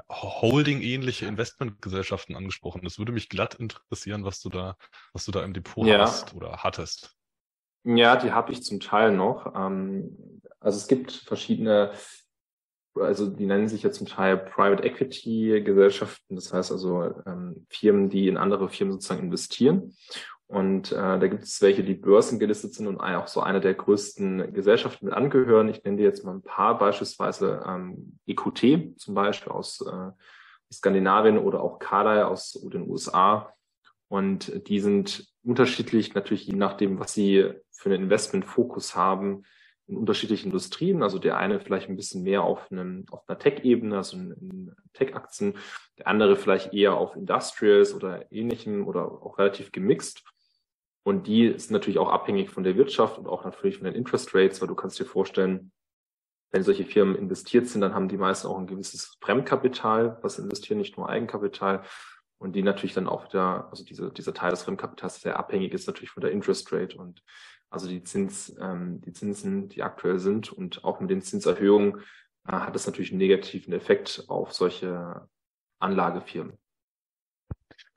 Holding-ähnliche 0.10 1.26
Investmentgesellschaften 1.26 2.36
angesprochen. 2.36 2.82
Das 2.84 3.00
würde 3.00 3.12
mich 3.12 3.30
glatt 3.30 3.56
interessieren, 3.56 4.24
was 4.24 4.42
du 4.42 4.50
da, 4.50 4.78
was 5.14 5.26
du 5.26 5.32
da 5.32 5.44
im 5.44 5.54
Depot 5.54 5.88
ja. 5.88 6.00
hast 6.00 6.34
oder 6.34 6.58
hattest. 6.58 7.16
Ja, 7.84 8.16
die 8.16 8.32
habe 8.32 8.52
ich 8.52 8.64
zum 8.64 8.80
Teil 8.80 9.12
noch. 9.12 9.56
Ähm, 9.56 10.42
also 10.60 10.78
es 10.78 10.88
gibt 10.88 11.12
verschiedene, 11.12 11.94
also 12.96 13.28
die 13.28 13.46
nennen 13.46 13.68
sich 13.68 13.84
ja 13.84 13.92
zum 13.92 14.08
Teil 14.08 14.38
Private 14.38 14.84
Equity 14.84 15.62
Gesellschaften, 15.64 16.36
das 16.36 16.52
heißt 16.54 16.72
also 16.72 17.14
ähm, 17.26 17.66
Firmen, 17.70 18.10
die 18.10 18.28
in 18.28 18.38
andere 18.38 18.70
Firmen 18.70 18.94
sozusagen 18.94 19.24
investieren. 19.24 19.96
Und 20.48 20.92
äh, 20.92 20.96
da 20.96 21.28
gibt 21.28 21.44
es 21.44 21.62
welche, 21.62 21.82
die 21.82 21.94
börsengelistet 21.94 22.74
sind 22.74 22.88
und 22.88 23.00
auch 23.00 23.28
so 23.28 23.40
eine 23.40 23.62
der 23.62 23.74
größten 23.74 24.54
Gesellschaften 24.54 25.06
mit 25.06 25.14
angehören. 25.14 25.70
Ich 25.70 25.82
nenne 25.86 25.96
dir 25.96 26.04
jetzt 26.04 26.26
mal 26.26 26.34
ein 26.34 26.42
paar, 26.42 26.78
beispielsweise 26.78 27.64
ähm, 27.66 28.20
EQT 28.28 29.00
zum 29.00 29.16
Beispiel 29.16 29.54
aus 29.54 29.80
äh, 29.80 30.12
Skandinavien 30.74 31.38
oder 31.38 31.62
auch 31.62 31.80
Carlyle 31.80 32.28
aus 32.28 32.52
den 32.52 32.90
USA. 32.90 33.54
Und 34.10 34.68
die 34.68 34.82
sind 34.82 35.32
unterschiedlich, 35.42 36.16
natürlich 36.16 36.48
je 36.48 36.56
nachdem, 36.56 37.00
was 37.00 37.14
sie 37.14 37.54
für 37.72 37.90
einen 37.90 38.04
Investmentfokus 38.04 38.94
haben, 38.94 39.44
in 39.92 39.98
unterschiedlichen 39.98 40.48
Industrien. 40.48 41.04
Also 41.04 41.20
der 41.20 41.38
eine 41.38 41.60
vielleicht 41.60 41.90
ein 41.90 41.96
bisschen 41.96 42.24
mehr 42.24 42.44
auf, 42.44 42.72
einem, 42.72 43.06
auf 43.12 43.28
einer 43.28 43.38
Tech-Ebene, 43.38 43.98
also 43.98 44.18
in, 44.18 44.74
Tech-Aktien, 44.94 45.58
der 46.00 46.08
andere 46.08 46.36
vielleicht 46.36 46.74
eher 46.74 46.96
auf 46.96 47.16
Industrials 47.16 47.94
oder 47.94 48.32
ähnlichem 48.32 48.88
oder 48.88 49.06
auch 49.06 49.38
relativ 49.38 49.72
gemixt. 49.72 50.24
Und 51.04 51.28
die 51.28 51.46
ist 51.46 51.72
natürlich 51.72 52.00
auch 52.00 52.10
abhängig 52.10 52.50
von 52.50 52.64
der 52.64 52.76
Wirtschaft 52.76 53.18
und 53.18 53.28
auch 53.28 53.44
natürlich 53.44 53.78
von 53.78 53.86
den 53.86 53.96
Interest 53.96 54.34
Rates, 54.34 54.62
weil 54.62 54.68
du 54.68 54.76
kannst 54.76 55.00
dir 55.00 55.06
vorstellen, 55.06 55.72
wenn 56.52 56.64
solche 56.64 56.86
Firmen 56.86 57.16
investiert 57.16 57.68
sind, 57.68 57.82
dann 57.82 57.96
haben 57.96 58.10
die 58.10 58.18
meisten 58.18 58.48
auch 58.48 58.58
ein 58.58 58.68
gewisses 58.68 59.18
Fremdkapital, 59.22 60.20
was 60.22 60.38
investieren, 60.38 60.80
nicht 60.80 60.98
nur 60.98 61.10
Eigenkapital. 61.10 61.84
Und 62.38 62.54
die 62.54 62.64
natürlich 62.64 62.94
dann 62.94 63.08
auch 63.08 63.26
wieder, 63.26 63.70
also 63.70 63.86
diese, 63.86 64.12
dieser 64.12 64.34
Teil 64.34 64.50
des 64.50 64.64
Fremdkapitals 64.64 65.22
sehr 65.22 65.38
abhängig 65.38 65.74
ist 65.74 65.88
natürlich 65.88 66.10
von 66.10 66.22
der 66.22 66.32
Interest 66.32 66.72
Rate 66.74 66.98
und 66.98 67.24
also 67.72 67.88
die 67.88 68.04
Zins, 68.04 68.56
ähm, 68.60 69.02
die 69.02 69.14
Zinsen, 69.14 69.70
die 69.70 69.82
aktuell 69.82 70.20
sind 70.20 70.52
und 70.52 70.84
auch 70.84 71.00
mit 71.00 71.10
den 71.10 71.22
Zinserhöhungen 71.22 72.02
äh, 72.48 72.52
hat 72.52 72.76
es 72.76 72.86
natürlich 72.86 73.12
einen 73.12 73.20
negativen 73.20 73.74
Effekt 73.74 74.26
auf 74.28 74.54
solche 74.54 75.28
Anlagefirmen. 75.80 76.58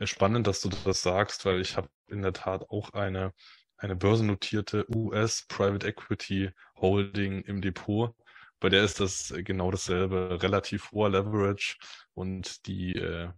Spannend, 0.05 0.47
dass 0.47 0.61
du 0.61 0.71
das 0.85 1.03
sagst, 1.03 1.45
weil 1.45 1.61
ich 1.61 1.77
habe 1.77 1.89
in 2.09 2.23
der 2.23 2.33
Tat 2.33 2.71
auch 2.71 2.91
eine, 2.93 3.33
eine 3.77 3.97
börsennotierte 3.97 4.87
US 4.95 5.45
Private 5.49 5.87
Equity 5.87 6.51
Holding 6.77 7.43
im 7.43 7.61
Depot. 7.61 8.15
Bei 8.61 8.69
der 8.69 8.85
ist 8.85 9.01
das 9.01 9.35
genau 9.39 9.71
dasselbe, 9.71 10.39
relativ 10.41 10.93
hoher 10.93 11.11
Leverage 11.11 11.77
und 12.15 12.67
die 12.67 12.95
äh, 12.95 13.29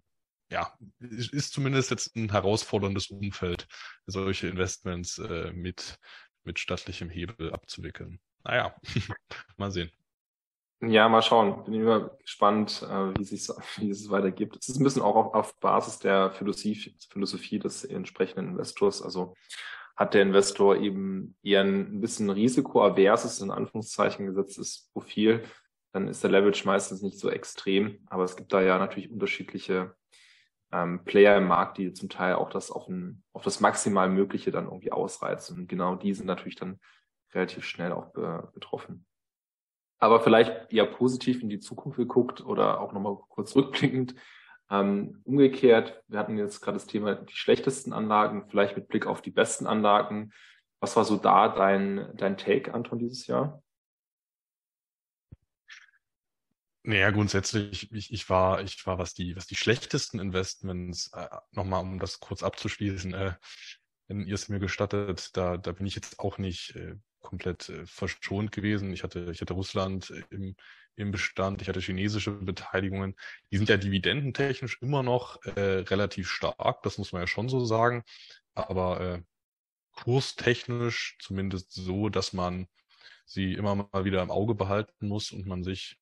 ja, 0.51 0.72
ist 1.01 1.53
zumindest 1.53 1.90
jetzt 1.90 2.14
ein 2.14 2.31
herausforderndes 2.31 3.09
Umfeld, 3.09 3.66
solche 4.07 4.49
Investments 4.49 5.18
äh, 5.18 5.53
mit, 5.53 5.99
mit 6.47 6.59
stattlichem 6.59 7.11
Hebel 7.11 7.53
abzuwickeln. 7.53 8.21
Naja, 8.45 8.75
mal 9.57 9.71
sehen. 9.71 9.91
Ja, 10.81 11.09
mal 11.09 11.23
schauen. 11.23 11.65
Bin 11.65 11.75
immer 11.75 12.11
gespannt, 12.23 12.83
äh, 12.83 13.19
wie, 13.19 13.25
sich, 13.25 13.49
wie 13.79 13.91
es 13.91 14.11
weitergibt. 14.11 14.57
Es 14.57 14.69
ist 14.69 14.79
ein 14.79 14.85
bisschen 14.85 15.03
auch 15.03 15.17
auf, 15.17 15.35
auf 15.35 15.61
Basis 15.61 15.99
der 15.99 16.33
Philosophie, 16.33 16.95
Philosophie 17.11 17.59
des 17.59 17.85
entsprechenden 17.85 18.51
Investors. 18.51 19.03
Also 19.03 19.35
hat 19.97 20.13
der 20.15 20.23
Investor 20.23 20.77
eben 20.77 21.37
eher 21.43 21.63
ein 21.63 22.01
bisschen 22.01 22.29
risikoaverses, 22.29 23.41
in 23.41 23.51
Anführungszeichen 23.51 24.27
gesetztes 24.27 24.91
Profil, 24.93 25.43
dann 25.93 26.09
ist 26.09 26.23
der 26.23 26.31
Leverage 26.31 26.67
meistens 26.67 27.01
nicht 27.01 27.19
so 27.19 27.31
extrem. 27.31 28.01
Aber 28.11 28.25
es 28.25 28.37
gibt 28.37 28.53
da 28.53 28.61
ja 28.61 28.79
natürlich 28.79 29.11
unterschiedliche 29.11 29.97
ähm, 30.72 31.05
Player 31.05 31.37
im 31.37 31.46
Markt, 31.46 31.79
die 31.79 31.92
zum 31.92 32.09
Teil 32.09 32.35
auch 32.35 32.50
das 32.50 32.70
auf, 32.70 32.88
ein, 32.88 33.22
auf 33.33 33.44
das 33.44 33.61
maximal 33.61 34.09
Mögliche 34.09 34.50
dann 34.50 34.66
irgendwie 34.66 34.92
ausreizen. 34.92 35.59
Und 35.59 35.68
genau 35.68 35.94
die 35.94 36.14
sind 36.14 36.26
natürlich 36.26 36.57
dann 36.57 36.81
relativ 37.33 37.64
schnell 37.64 37.92
auch 37.92 38.12
be 38.12 38.50
betroffen. 38.55 39.07
Aber 39.98 40.20
vielleicht 40.20 40.72
eher 40.72 40.87
positiv 40.87 41.42
in 41.42 41.48
die 41.48 41.61
Zukunft 41.61 41.96
geguckt 41.96 42.44
oder 42.44 42.81
auch 42.81 42.92
nochmal 42.92 43.16
kurz 43.29 43.57
rückblickend. 43.57 44.14
Ähm, 44.68 45.20
umgekehrt, 45.24 46.02
wir 46.09 46.18
hatten 46.18 46.37
jetzt 46.37 46.61
gerade 46.61 46.76
das 46.76 46.87
Thema 46.87 47.14
die 47.14 47.35
schlechtesten 47.35 47.92
Anlagen, 47.92 48.46
vielleicht 48.48 48.76
mit 48.76 48.88
Blick 48.88 49.07
auf 49.07 49.22
die 49.22 49.31
besten 49.31 49.66
Anlagen. 49.66 50.33
Was 50.81 50.96
war 50.96 51.05
so 51.05 51.16
da 51.16 51.48
dein, 51.48 52.12
dein 52.16 52.37
Take, 52.37 52.74
Anton, 52.74 52.98
dieses 52.98 53.26
Jahr? 53.26 53.62
Naja, 56.88 57.11
grundsätzlich, 57.11 57.92
ich, 57.92 58.12
ich 58.12 58.31
war, 58.31 58.62
ich 58.62 58.87
war, 58.87 58.96
was 58.96 59.12
die, 59.12 59.35
was 59.35 59.46
die 59.49 59.57
schlechtesten 59.57 60.20
Investments, 60.20 61.11
äh, 61.14 61.27
nochmal 61.51 61.83
um 61.83 61.99
das 61.99 62.20
kurz 62.20 62.44
abzuschließen, 62.44 63.12
äh, 63.12 63.33
wenn 64.07 64.25
ihr 64.25 64.37
es 64.37 64.49
mir 64.49 64.61
gestattet, 64.61 65.37
da, 65.37 65.57
da 65.57 65.72
bin 65.72 65.85
ich 65.87 65.96
jetzt 65.96 66.20
auch 66.20 66.38
nicht 66.38 66.77
äh, 66.77 66.94
komplett 67.18 67.70
äh, 67.70 67.85
verschont 67.87 68.53
gewesen. 68.53 68.92
Ich 68.92 69.03
hatte, 69.03 69.33
ich 69.33 69.40
hatte 69.40 69.55
Russland 69.55 70.12
im, 70.31 70.55
im 70.94 71.11
Bestand, 71.11 71.61
ich 71.61 71.68
hatte 71.68 71.81
chinesische 71.81 72.31
Beteiligungen. 72.31 73.16
Die 73.51 73.57
sind 73.57 73.68
ja 73.68 73.79
dividendentechnisch 73.79 74.81
immer 74.81 75.03
noch 75.03 75.42
äh, 75.44 75.81
relativ 75.90 76.29
stark, 76.31 76.85
das 76.85 76.99
muss 76.99 77.11
man 77.11 77.22
ja 77.22 77.27
schon 77.27 77.49
so 77.49 77.64
sagen. 77.64 78.05
Aber 78.55 79.01
äh, 79.01 79.22
kurstechnisch 79.90 81.18
zumindest 81.20 81.72
so, 81.72 82.11
dass 82.11 82.33
man 82.33 82.68
sie 83.25 83.55
immer 83.55 83.75
mal 83.75 84.05
wieder 84.05 84.22
im 84.22 84.31
Auge 84.31 84.55
behalten 84.55 85.09
muss 85.09 85.33
und 85.33 85.46
man 85.46 85.64
sich 85.64 85.99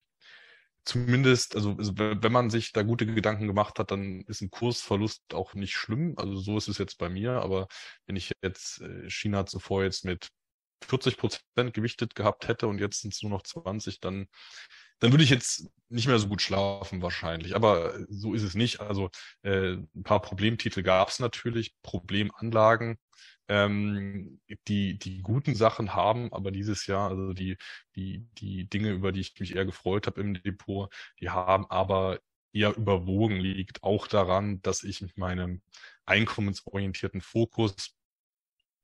zumindest, 0.84 1.56
also, 1.56 1.76
also 1.78 1.92
wenn 1.96 2.32
man 2.32 2.50
sich 2.50 2.72
da 2.72 2.82
gute 2.82 3.06
Gedanken 3.06 3.46
gemacht 3.46 3.78
hat, 3.78 3.90
dann 3.90 4.22
ist 4.22 4.42
ein 4.42 4.50
Kursverlust 4.50 5.22
auch 5.34 5.54
nicht 5.54 5.74
schlimm. 5.74 6.14
Also 6.16 6.36
so 6.36 6.56
ist 6.56 6.68
es 6.68 6.78
jetzt 6.78 6.98
bei 6.98 7.08
mir. 7.08 7.32
Aber 7.40 7.68
wenn 8.06 8.16
ich 8.16 8.32
jetzt 8.42 8.80
äh, 8.80 9.08
China 9.08 9.46
zuvor 9.46 9.84
jetzt 9.84 10.04
mit 10.04 10.28
40 10.84 11.16
Prozent 11.16 11.72
gewichtet 11.72 12.14
gehabt 12.14 12.48
hätte 12.48 12.66
und 12.68 12.78
jetzt 12.78 13.00
sind 13.00 13.14
es 13.14 13.22
nur 13.22 13.30
noch 13.30 13.42
20, 13.42 14.00
dann, 14.00 14.26
dann 15.00 15.12
würde 15.12 15.24
ich 15.24 15.30
jetzt 15.30 15.68
nicht 15.88 16.06
mehr 16.08 16.18
so 16.18 16.28
gut 16.28 16.42
schlafen 16.42 17.02
wahrscheinlich. 17.02 17.54
Aber 17.54 17.94
so 18.08 18.34
ist 18.34 18.42
es 18.42 18.54
nicht. 18.54 18.80
Also 18.80 19.10
äh, 19.42 19.74
ein 19.74 20.02
paar 20.02 20.20
Problemtitel 20.20 20.82
gab 20.82 21.08
es 21.08 21.20
natürlich, 21.20 21.74
Problemanlagen 21.82 22.98
ähm, 23.48 24.40
die, 24.68 24.98
die 24.98 25.22
guten 25.22 25.54
Sachen 25.54 25.94
haben, 25.94 26.32
aber 26.32 26.50
dieses 26.50 26.86
Jahr, 26.86 27.10
also 27.10 27.32
die, 27.32 27.56
die, 27.96 28.26
die 28.38 28.68
Dinge, 28.68 28.90
über 28.90 29.12
die 29.12 29.20
ich 29.20 29.38
mich 29.38 29.54
eher 29.54 29.66
gefreut 29.66 30.06
habe 30.06 30.20
im 30.20 30.34
Depot, 30.34 30.92
die 31.20 31.30
haben 31.30 31.66
aber 31.70 32.20
eher 32.52 32.76
überwogen, 32.76 33.36
liegt 33.36 33.82
auch 33.82 34.06
daran, 34.06 34.62
dass 34.62 34.84
ich 34.84 35.00
mit 35.02 35.18
meinem 35.18 35.62
einkommensorientierten 36.06 37.20
Fokus 37.20 37.94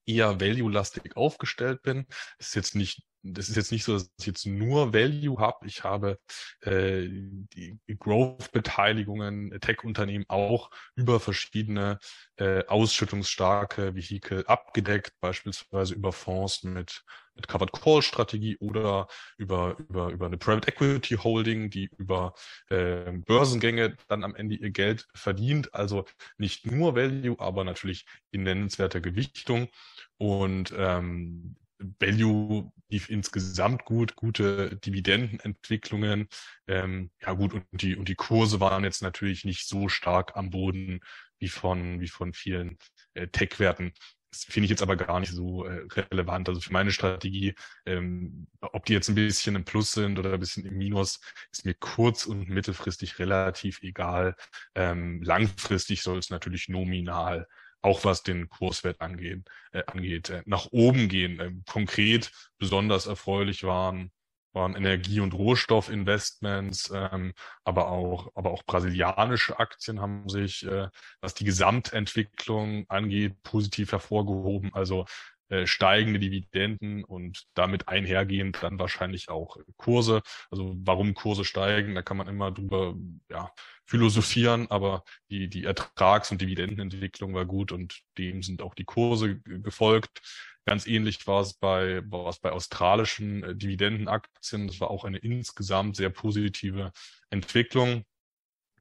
eher 0.06 0.40
value-lastig 0.40 1.16
aufgestellt 1.16 1.82
bin. 1.82 2.06
Ist 2.38 2.54
jetzt 2.56 2.74
nicht 2.74 3.02
das 3.22 3.48
ist 3.48 3.56
jetzt 3.56 3.72
nicht 3.72 3.84
so, 3.84 3.94
dass 3.94 4.10
ich 4.18 4.26
jetzt 4.26 4.46
nur 4.46 4.94
Value 4.94 5.38
habe. 5.38 5.66
Ich 5.66 5.84
habe 5.84 6.18
äh, 6.60 7.06
die 7.08 7.78
Growth-Beteiligungen, 7.98 9.58
Tech-Unternehmen 9.60 10.24
auch 10.28 10.70
über 10.94 11.20
verschiedene 11.20 11.98
äh, 12.36 12.64
ausschüttungsstarke 12.66 13.94
Vehikel 13.94 14.46
abgedeckt, 14.46 15.12
beispielsweise 15.20 15.94
über 15.94 16.12
Fonds 16.12 16.62
mit, 16.62 17.02
mit 17.34 17.46
Covered 17.46 17.72
Call 17.72 18.00
Strategie 18.00 18.56
oder 18.58 19.06
über, 19.36 19.76
über, 19.78 20.08
über 20.10 20.26
eine 20.26 20.38
Private 20.38 20.68
Equity 20.68 21.16
Holding, 21.16 21.68
die 21.68 21.90
über 21.98 22.32
äh, 22.70 23.12
Börsengänge 23.12 23.96
dann 24.08 24.24
am 24.24 24.34
Ende 24.34 24.56
ihr 24.56 24.70
Geld 24.70 25.06
verdient. 25.14 25.74
Also 25.74 26.06
nicht 26.38 26.64
nur 26.64 26.96
Value, 26.96 27.38
aber 27.38 27.64
natürlich 27.64 28.06
in 28.30 28.44
nennenswerter 28.44 29.00
Gewichtung. 29.00 29.68
Und 30.16 30.72
ähm, 30.76 31.56
Value 32.00 32.72
lief 32.88 33.08
insgesamt 33.10 33.84
gut, 33.84 34.16
gute 34.16 34.76
Dividendenentwicklungen. 34.76 36.28
Ähm, 36.66 37.10
ja 37.22 37.32
gut, 37.32 37.54
und 37.54 37.64
die, 37.72 37.96
und 37.96 38.08
die 38.08 38.14
Kurse 38.16 38.60
waren 38.60 38.84
jetzt 38.84 39.02
natürlich 39.02 39.44
nicht 39.44 39.66
so 39.68 39.88
stark 39.88 40.36
am 40.36 40.50
Boden 40.50 41.00
wie 41.38 41.48
von, 41.48 42.00
wie 42.00 42.08
von 42.08 42.32
vielen 42.34 42.78
äh, 43.14 43.28
Tech-Werten 43.28 43.92
Das 44.32 44.44
finde 44.44 44.66
ich 44.66 44.70
jetzt 44.70 44.82
aber 44.82 44.96
gar 44.96 45.18
nicht 45.20 45.32
so 45.32 45.64
äh, 45.64 45.86
relevant. 45.92 46.48
Also 46.48 46.60
für 46.60 46.72
meine 46.72 46.92
Strategie, 46.92 47.54
ähm, 47.86 48.46
ob 48.60 48.84
die 48.84 48.92
jetzt 48.92 49.08
ein 49.08 49.14
bisschen 49.16 49.56
im 49.56 49.64
Plus 49.64 49.92
sind 49.92 50.18
oder 50.18 50.34
ein 50.34 50.40
bisschen 50.40 50.64
im 50.66 50.76
Minus, 50.78 51.20
ist 51.52 51.64
mir 51.64 51.74
kurz- 51.74 52.26
und 52.26 52.48
mittelfristig 52.48 53.18
relativ 53.18 53.82
egal. 53.82 54.36
Ähm, 54.74 55.22
langfristig 55.22 56.02
soll 56.02 56.18
es 56.18 56.30
natürlich 56.30 56.68
nominal 56.68 57.46
auch 57.82 58.04
was 58.04 58.22
den 58.22 58.48
Kurswert 58.48 59.00
angehen, 59.00 59.44
äh, 59.72 59.82
angeht, 59.86 60.30
äh, 60.30 60.42
nach 60.46 60.66
oben 60.70 61.08
gehen. 61.08 61.40
Äh, 61.40 61.52
konkret 61.70 62.32
besonders 62.58 63.06
erfreulich 63.06 63.64
waren 63.64 64.10
waren 64.52 64.74
Energie- 64.74 65.20
und 65.20 65.34
Rohstoffinvestments, 65.34 66.90
ähm, 66.94 67.32
aber 67.64 67.88
auch, 67.90 68.30
aber 68.34 68.50
auch 68.50 68.64
brasilianische 68.64 69.58
Aktien 69.58 70.00
haben 70.00 70.28
sich, 70.28 70.66
äh, 70.66 70.88
was 71.20 71.34
die 71.34 71.44
Gesamtentwicklung 71.44 72.84
angeht, 72.88 73.42
positiv 73.42 73.92
hervorgehoben. 73.92 74.74
Also 74.74 75.06
äh, 75.50 75.66
steigende 75.66 76.20
Dividenden 76.20 77.04
und 77.04 77.44
damit 77.54 77.88
einhergehend 77.88 78.62
dann 78.62 78.78
wahrscheinlich 78.78 79.28
auch 79.28 79.56
Kurse. 79.76 80.22
Also 80.50 80.76
warum 80.78 81.14
Kurse 81.14 81.44
steigen, 81.44 81.94
da 81.96 82.02
kann 82.02 82.16
man 82.16 82.28
immer 82.28 82.52
drüber 82.52 82.94
ja, 83.28 83.52
philosophieren, 83.84 84.70
aber 84.70 85.02
die, 85.28 85.48
die 85.48 85.64
Ertrags- 85.64 86.30
und 86.30 86.40
Dividendenentwicklung 86.40 87.34
war 87.34 87.46
gut 87.46 87.72
und 87.72 88.00
dem 88.16 88.42
sind 88.44 88.62
auch 88.62 88.74
die 88.74 88.84
Kurse 88.84 89.40
gefolgt. 89.40 90.20
Ganz 90.66 90.86
ähnlich 90.86 91.26
war 91.26 91.40
es 91.40 91.54
bei, 91.54 92.02
war 92.08 92.28
es 92.28 92.38
bei 92.38 92.52
australischen 92.52 93.42
äh, 93.42 93.56
Dividendenaktien. 93.56 94.68
Das 94.68 94.80
war 94.80 94.90
auch 94.90 95.04
eine 95.04 95.18
insgesamt 95.18 95.96
sehr 95.96 96.10
positive 96.10 96.92
Entwicklung. 97.30 98.04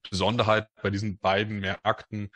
Besonderheit 0.10 0.68
bei 0.82 0.92
diesen 0.92 1.18
beiden 1.18 1.60
Märkten 1.60 2.30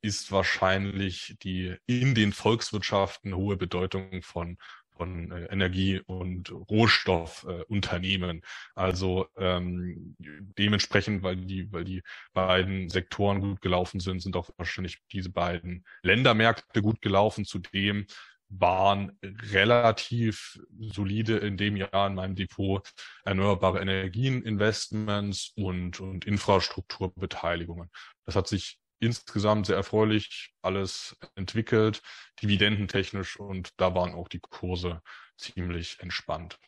ist 0.00 0.30
wahrscheinlich 0.30 1.36
die 1.42 1.76
in 1.86 2.14
den 2.14 2.32
Volkswirtschaften 2.32 3.34
hohe 3.34 3.56
Bedeutung 3.56 4.22
von 4.22 4.58
von 4.96 5.32
äh, 5.32 5.46
Energie- 5.46 6.00
und 6.06 6.52
Rohstoffunternehmen. 6.52 8.38
Äh, 8.38 8.42
also 8.74 9.26
ähm, 9.36 10.16
dementsprechend, 10.18 11.22
weil 11.22 11.36
die, 11.36 11.72
weil 11.72 11.84
die 11.84 12.02
beiden 12.32 12.88
Sektoren 12.88 13.40
gut 13.40 13.60
gelaufen 13.60 14.00
sind, 14.00 14.20
sind 14.20 14.36
auch 14.36 14.50
wahrscheinlich 14.56 14.98
diese 15.10 15.30
beiden 15.30 15.84
Ländermärkte 16.02 16.82
gut 16.82 17.00
gelaufen. 17.00 17.44
Zudem 17.44 18.06
waren 18.48 19.18
relativ 19.22 20.60
solide 20.78 21.38
in 21.38 21.56
dem 21.56 21.76
Jahr 21.76 22.06
in 22.06 22.14
meinem 22.14 22.34
Depot 22.34 22.86
erneuerbare 23.24 23.80
Energieninvestments 23.80 25.52
und, 25.56 26.00
und 26.00 26.26
Infrastrukturbeteiligungen. 26.26 27.88
Das 28.26 28.36
hat 28.36 28.46
sich 28.46 28.78
insgesamt 29.02 29.66
sehr 29.66 29.76
erfreulich 29.76 30.54
alles 30.62 31.16
entwickelt, 31.34 32.02
dividendentechnisch 32.40 33.38
und 33.38 33.70
da 33.76 33.94
waren 33.94 34.14
auch 34.14 34.28
die 34.28 34.38
Kurse 34.38 35.02
ziemlich 35.36 35.98
entspannt. 36.00 36.58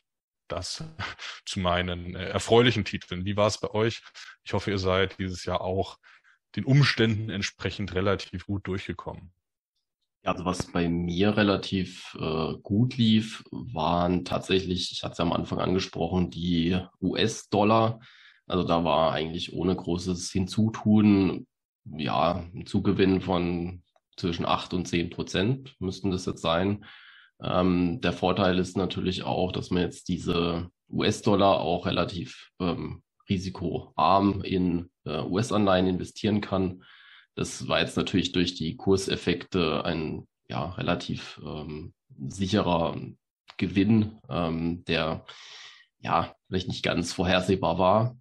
Das 0.49 0.83
zu 1.45 1.59
meinen 1.59 2.15
äh, 2.15 2.27
erfreulichen 2.27 2.83
Titeln. 2.83 3.25
Wie 3.25 3.37
war 3.37 3.47
es 3.47 3.57
bei 3.57 3.71
euch? 3.71 4.03
Ich 4.43 4.53
hoffe, 4.53 4.71
ihr 4.71 4.79
seid 4.79 5.17
dieses 5.17 5.45
Jahr 5.45 5.61
auch 5.61 5.97
den 6.55 6.65
Umständen 6.65 7.29
entsprechend 7.29 7.95
relativ 7.95 8.45
gut 8.45 8.67
durchgekommen. 8.67 9.33
Also 10.23 10.43
was 10.43 10.71
bei 10.71 10.89
mir 10.89 11.37
relativ 11.37 12.17
äh, 12.19 12.53
gut 12.63 12.97
lief, 12.97 13.43
waren 13.51 14.25
tatsächlich, 14.25 14.91
ich 14.91 15.03
hatte 15.03 15.13
es 15.13 15.17
ja 15.19 15.25
am 15.25 15.33
Anfang 15.33 15.59
angesprochen, 15.59 16.31
die 16.31 16.77
US-Dollar. 16.99 17.99
Also 18.47 18.63
da 18.63 18.83
war 18.83 19.13
eigentlich 19.13 19.53
ohne 19.53 19.75
großes 19.75 20.31
Hinzutun, 20.31 21.47
ja, 21.97 22.43
ein 22.53 22.65
Zugewinn 22.65 23.21
von 23.21 23.83
zwischen 24.17 24.45
acht 24.45 24.73
und 24.73 24.87
zehn 24.87 25.09
Prozent 25.09 25.75
müssten 25.79 26.11
das 26.11 26.25
jetzt 26.25 26.41
sein. 26.41 26.85
Ähm, 27.41 27.99
der 28.01 28.13
Vorteil 28.13 28.59
ist 28.59 28.77
natürlich 28.77 29.23
auch, 29.23 29.51
dass 29.51 29.71
man 29.71 29.83
jetzt 29.83 30.07
diese 30.07 30.69
US-Dollar 30.89 31.59
auch 31.59 31.85
relativ 31.85 32.51
ähm, 32.59 33.03
risikoarm 33.29 34.41
in 34.41 34.89
äh, 35.05 35.21
US-Anleihen 35.21 35.87
investieren 35.87 36.41
kann. 36.41 36.83
Das 37.35 37.67
war 37.67 37.81
jetzt 37.81 37.97
natürlich 37.97 38.31
durch 38.31 38.55
die 38.55 38.77
Kurseffekte 38.77 39.83
ein 39.83 40.27
ja, 40.47 40.69
relativ 40.71 41.41
ähm, 41.43 41.93
sicherer 42.27 42.95
Gewinn, 43.57 44.19
ähm, 44.29 44.85
der 44.85 45.25
ja 45.99 46.33
vielleicht 46.47 46.67
nicht 46.67 46.83
ganz 46.83 47.11
vorhersehbar 47.11 47.79
war, 47.79 48.17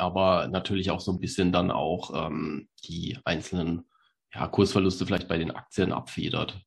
aber 0.00 0.48
natürlich 0.48 0.90
auch 0.90 1.00
so 1.00 1.12
ein 1.12 1.20
bisschen 1.20 1.52
dann 1.52 1.70
auch 1.70 2.26
ähm, 2.26 2.68
die 2.84 3.18
einzelnen 3.24 3.84
ja, 4.34 4.46
Kursverluste 4.46 5.06
vielleicht 5.06 5.28
bei 5.28 5.38
den 5.38 5.50
Aktien 5.50 5.92
abfedert. 5.92 6.60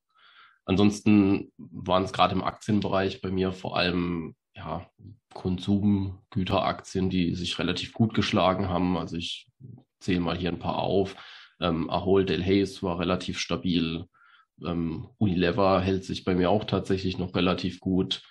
Ansonsten 0.66 1.52
waren 1.58 2.04
es 2.04 2.14
gerade 2.14 2.34
im 2.36 2.44
Aktienbereich 2.44 3.22
bei 3.22 3.32
mir 3.32 3.52
vor 3.52 3.78
allem 3.78 4.36
ja, 4.56 4.88
Konsumgüteraktien, 5.34 7.10
die 7.10 7.36
sich 7.36 7.60
relativ 7.60 7.94
gut 7.94 8.14
geschlagen 8.14 8.70
haben. 8.70 8.98
Also 8.98 9.18
ich 9.18 9.50
zähle 10.00 10.20
mal 10.20 10.38
hier 10.38 10.50
ein 10.50 10.60
paar 10.60 10.78
auf. 10.78 11.16
Ähm, 11.60 11.90
Ahold 11.90 12.30
Delhaize 12.30 12.84
war 12.84 13.00
relativ 13.00 13.40
stabil. 13.40 14.06
Ähm, 14.64 15.10
Unilever 15.18 15.82
hält 15.82 16.06
sich 16.06 16.24
bei 16.24 16.36
mir 16.36 16.50
auch 16.50 16.66
tatsächlich 16.66 17.18
noch 17.18 17.36
relativ 17.36 17.80
gut. 17.80 18.22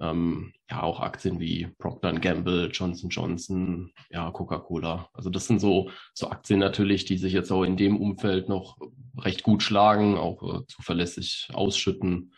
Ähm, 0.00 0.52
ja, 0.70 0.82
auch 0.82 1.00
Aktien 1.00 1.40
wie 1.40 1.66
Procter 1.78 2.12
Gamble, 2.12 2.70
Johnson 2.72 3.10
Johnson, 3.10 3.92
ja, 4.10 4.30
Coca-Cola. 4.30 5.08
Also 5.12 5.28
das 5.28 5.46
sind 5.46 5.60
so, 5.60 5.90
so 6.14 6.30
Aktien 6.30 6.60
natürlich, 6.60 7.04
die 7.04 7.18
sich 7.18 7.32
jetzt 7.32 7.50
auch 7.50 7.64
in 7.64 7.76
dem 7.76 7.96
Umfeld 7.96 8.48
noch 8.48 8.78
recht 9.18 9.42
gut 9.42 9.62
schlagen, 9.62 10.16
auch 10.16 10.42
äh, 10.42 10.66
zuverlässig 10.68 11.48
ausschütten. 11.52 12.32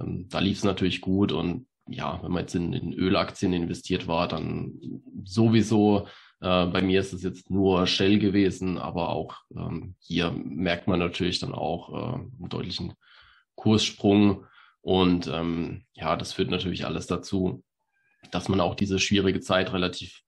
Ähm, 0.00 0.28
da 0.30 0.38
lief 0.38 0.58
es 0.58 0.64
natürlich 0.64 1.00
gut 1.00 1.32
und 1.32 1.66
ja, 1.88 2.22
wenn 2.22 2.32
man 2.32 2.42
jetzt 2.42 2.54
in, 2.54 2.72
in 2.72 2.92
Ölaktien 2.92 3.52
investiert 3.52 4.06
war, 4.06 4.28
dann 4.28 5.02
sowieso 5.24 6.06
äh, 6.40 6.66
bei 6.66 6.82
mir 6.82 7.00
ist 7.00 7.12
es 7.12 7.22
jetzt 7.22 7.50
nur 7.50 7.86
Shell 7.86 8.18
gewesen, 8.18 8.78
aber 8.78 9.10
auch 9.10 9.36
ähm, 9.56 9.94
hier 10.00 10.30
merkt 10.30 10.88
man 10.88 10.98
natürlich 10.98 11.38
dann 11.38 11.54
auch 11.54 11.90
äh, 11.90 12.14
einen 12.14 12.48
deutlichen 12.48 12.94
Kurssprung. 13.54 14.46
Und 14.82 15.28
ähm, 15.28 15.84
ja, 15.94 16.16
das 16.16 16.32
führt 16.32 16.50
natürlich 16.50 16.84
alles 16.84 17.06
dazu, 17.06 17.64
dass 18.30 18.48
man 18.48 18.60
auch 18.60 18.74
diese 18.74 18.98
schwierige 18.98 19.40
Zeit 19.40 19.72
relativ 19.72 20.22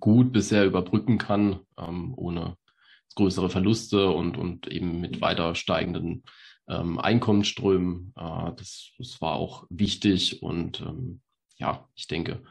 gut 0.00 0.32
bisher 0.32 0.66
überbrücken 0.66 1.18
kann, 1.18 1.60
ähm, 1.78 2.14
ohne 2.16 2.56
größere 3.14 3.50
Verluste 3.50 4.10
und, 4.10 4.36
und 4.36 4.68
eben 4.68 5.00
mit 5.00 5.20
weiter 5.20 5.54
steigenden 5.54 6.24
ähm, 6.68 6.98
Einkommensströmen. 6.98 8.12
Äh, 8.16 8.52
das, 8.56 8.92
das 8.98 9.20
war 9.20 9.34
auch 9.34 9.66
wichtig 9.70 10.42
und 10.42 10.80
ähm, 10.80 11.20
ja, 11.56 11.88
ich 11.94 12.06
denke, 12.06 12.42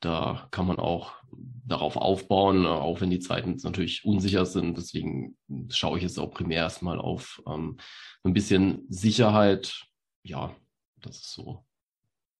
da 0.00 0.46
kann 0.52 0.66
man 0.66 0.78
auch 0.78 1.14
darauf 1.66 1.96
aufbauen, 1.96 2.64
äh, 2.64 2.68
auch 2.68 3.00
wenn 3.00 3.10
die 3.10 3.18
Zeiten 3.18 3.56
natürlich 3.62 4.04
unsicher 4.04 4.46
sind. 4.46 4.78
Deswegen 4.78 5.36
schaue 5.70 5.98
ich 5.98 6.04
jetzt 6.04 6.18
auch 6.18 6.30
primär 6.30 6.58
erstmal 6.58 6.98
auf 6.98 7.42
ähm, 7.46 7.78
ein 8.22 8.32
bisschen 8.32 8.86
Sicherheit. 8.88 9.84
Ja, 10.22 10.54
das 11.02 11.16
ist 11.16 11.32
so, 11.32 11.64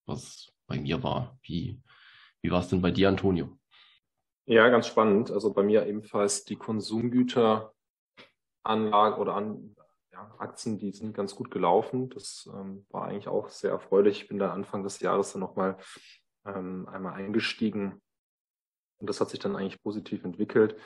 was 0.07 0.53
bei 0.67 0.79
mir 0.79 1.03
war. 1.03 1.39
Wie, 1.43 1.81
wie 2.43 2.51
war 2.51 2.61
es 2.61 2.69
denn 2.69 2.83
bei 2.83 2.91
dir, 2.91 3.09
Antonio? 3.09 3.59
Ja, 4.47 4.69
ganz 4.69 4.87
spannend. 4.87 5.31
Also 5.31 5.53
bei 5.53 5.63
mir 5.63 5.87
ebenfalls 5.87 6.45
die 6.45 6.57
Konsumgüteranlage 6.57 7.73
oder 9.19 9.35
an, 9.35 9.77
ja, 10.13 10.35
Aktien, 10.39 10.79
die 10.79 10.93
sind 10.93 11.15
ganz 11.15 11.35
gut 11.35 11.51
gelaufen. 11.51 12.09
Das 12.09 12.49
ähm, 12.55 12.87
war 12.91 13.05
eigentlich 13.05 13.29
auch 13.29 13.51
sehr 13.51 13.73
erfreulich. 13.73 14.23
Ich 14.23 14.29
bin 14.29 14.39
da 14.39 14.53
Anfang 14.53 14.83
des 14.83 15.01
Jahres 15.01 15.33
dann 15.33 15.41
nochmal 15.41 15.77
ähm, 16.47 16.89
einmal 16.89 17.15
eingestiegen. 17.15 18.01
Und 18.99 19.09
das 19.09 19.21
hat 19.21 19.31
sich 19.31 19.39
dann 19.39 19.55
eigentlich 19.55 19.83
positiv 19.83 20.25
entwickelt. 20.25 20.77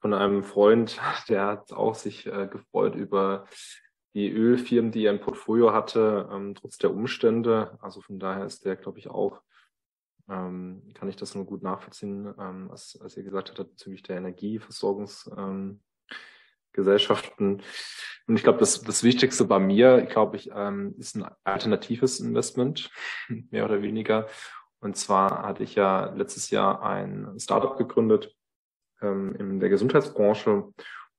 Von 0.00 0.12
einem 0.12 0.44
Freund, 0.44 1.00
der 1.28 1.46
hat 1.46 1.72
auch 1.72 1.94
sich 1.94 2.26
äh, 2.26 2.46
gefreut 2.46 2.94
über 2.94 3.46
die 4.16 4.30
Ölfirmen, 4.30 4.90
die 4.92 5.04
er 5.04 5.12
im 5.12 5.20
Portfolio 5.20 5.74
hatte, 5.74 6.26
ähm, 6.32 6.54
trotz 6.54 6.78
der 6.78 6.90
Umstände. 6.90 7.76
Also 7.82 8.00
von 8.00 8.18
daher 8.18 8.46
ist 8.46 8.64
der, 8.64 8.74
glaube 8.76 8.98
ich, 8.98 9.08
auch, 9.08 9.42
ähm, 10.30 10.90
kann 10.94 11.10
ich 11.10 11.16
das 11.16 11.34
nur 11.34 11.44
gut 11.44 11.62
nachvollziehen, 11.62 12.32
ähm, 12.38 12.70
als, 12.70 12.98
als 13.02 13.18
ihr 13.18 13.24
gesagt 13.24 13.50
hattet, 13.50 13.72
bezüglich 13.72 14.02
der 14.02 14.16
Energieversorgungsgesellschaften. 14.16 15.80
Ähm, 17.38 17.60
Und 18.26 18.36
ich 18.36 18.42
glaube, 18.42 18.58
das, 18.58 18.80
das 18.80 19.02
Wichtigste 19.02 19.44
bei 19.44 19.58
mir, 19.58 20.00
glaube 20.06 20.36
ich, 20.36 20.50
ähm, 20.50 20.94
ist 20.96 21.14
ein 21.14 21.26
alternatives 21.44 22.18
Investment, 22.18 22.90
mehr 23.50 23.66
oder 23.66 23.82
weniger. 23.82 24.28
Und 24.80 24.96
zwar 24.96 25.42
hatte 25.42 25.62
ich 25.62 25.74
ja 25.74 26.06
letztes 26.14 26.48
Jahr 26.48 26.82
ein 26.82 27.38
Startup 27.38 27.76
gegründet 27.76 28.34
ähm, 29.02 29.34
in 29.34 29.60
der 29.60 29.68
Gesundheitsbranche 29.68 30.72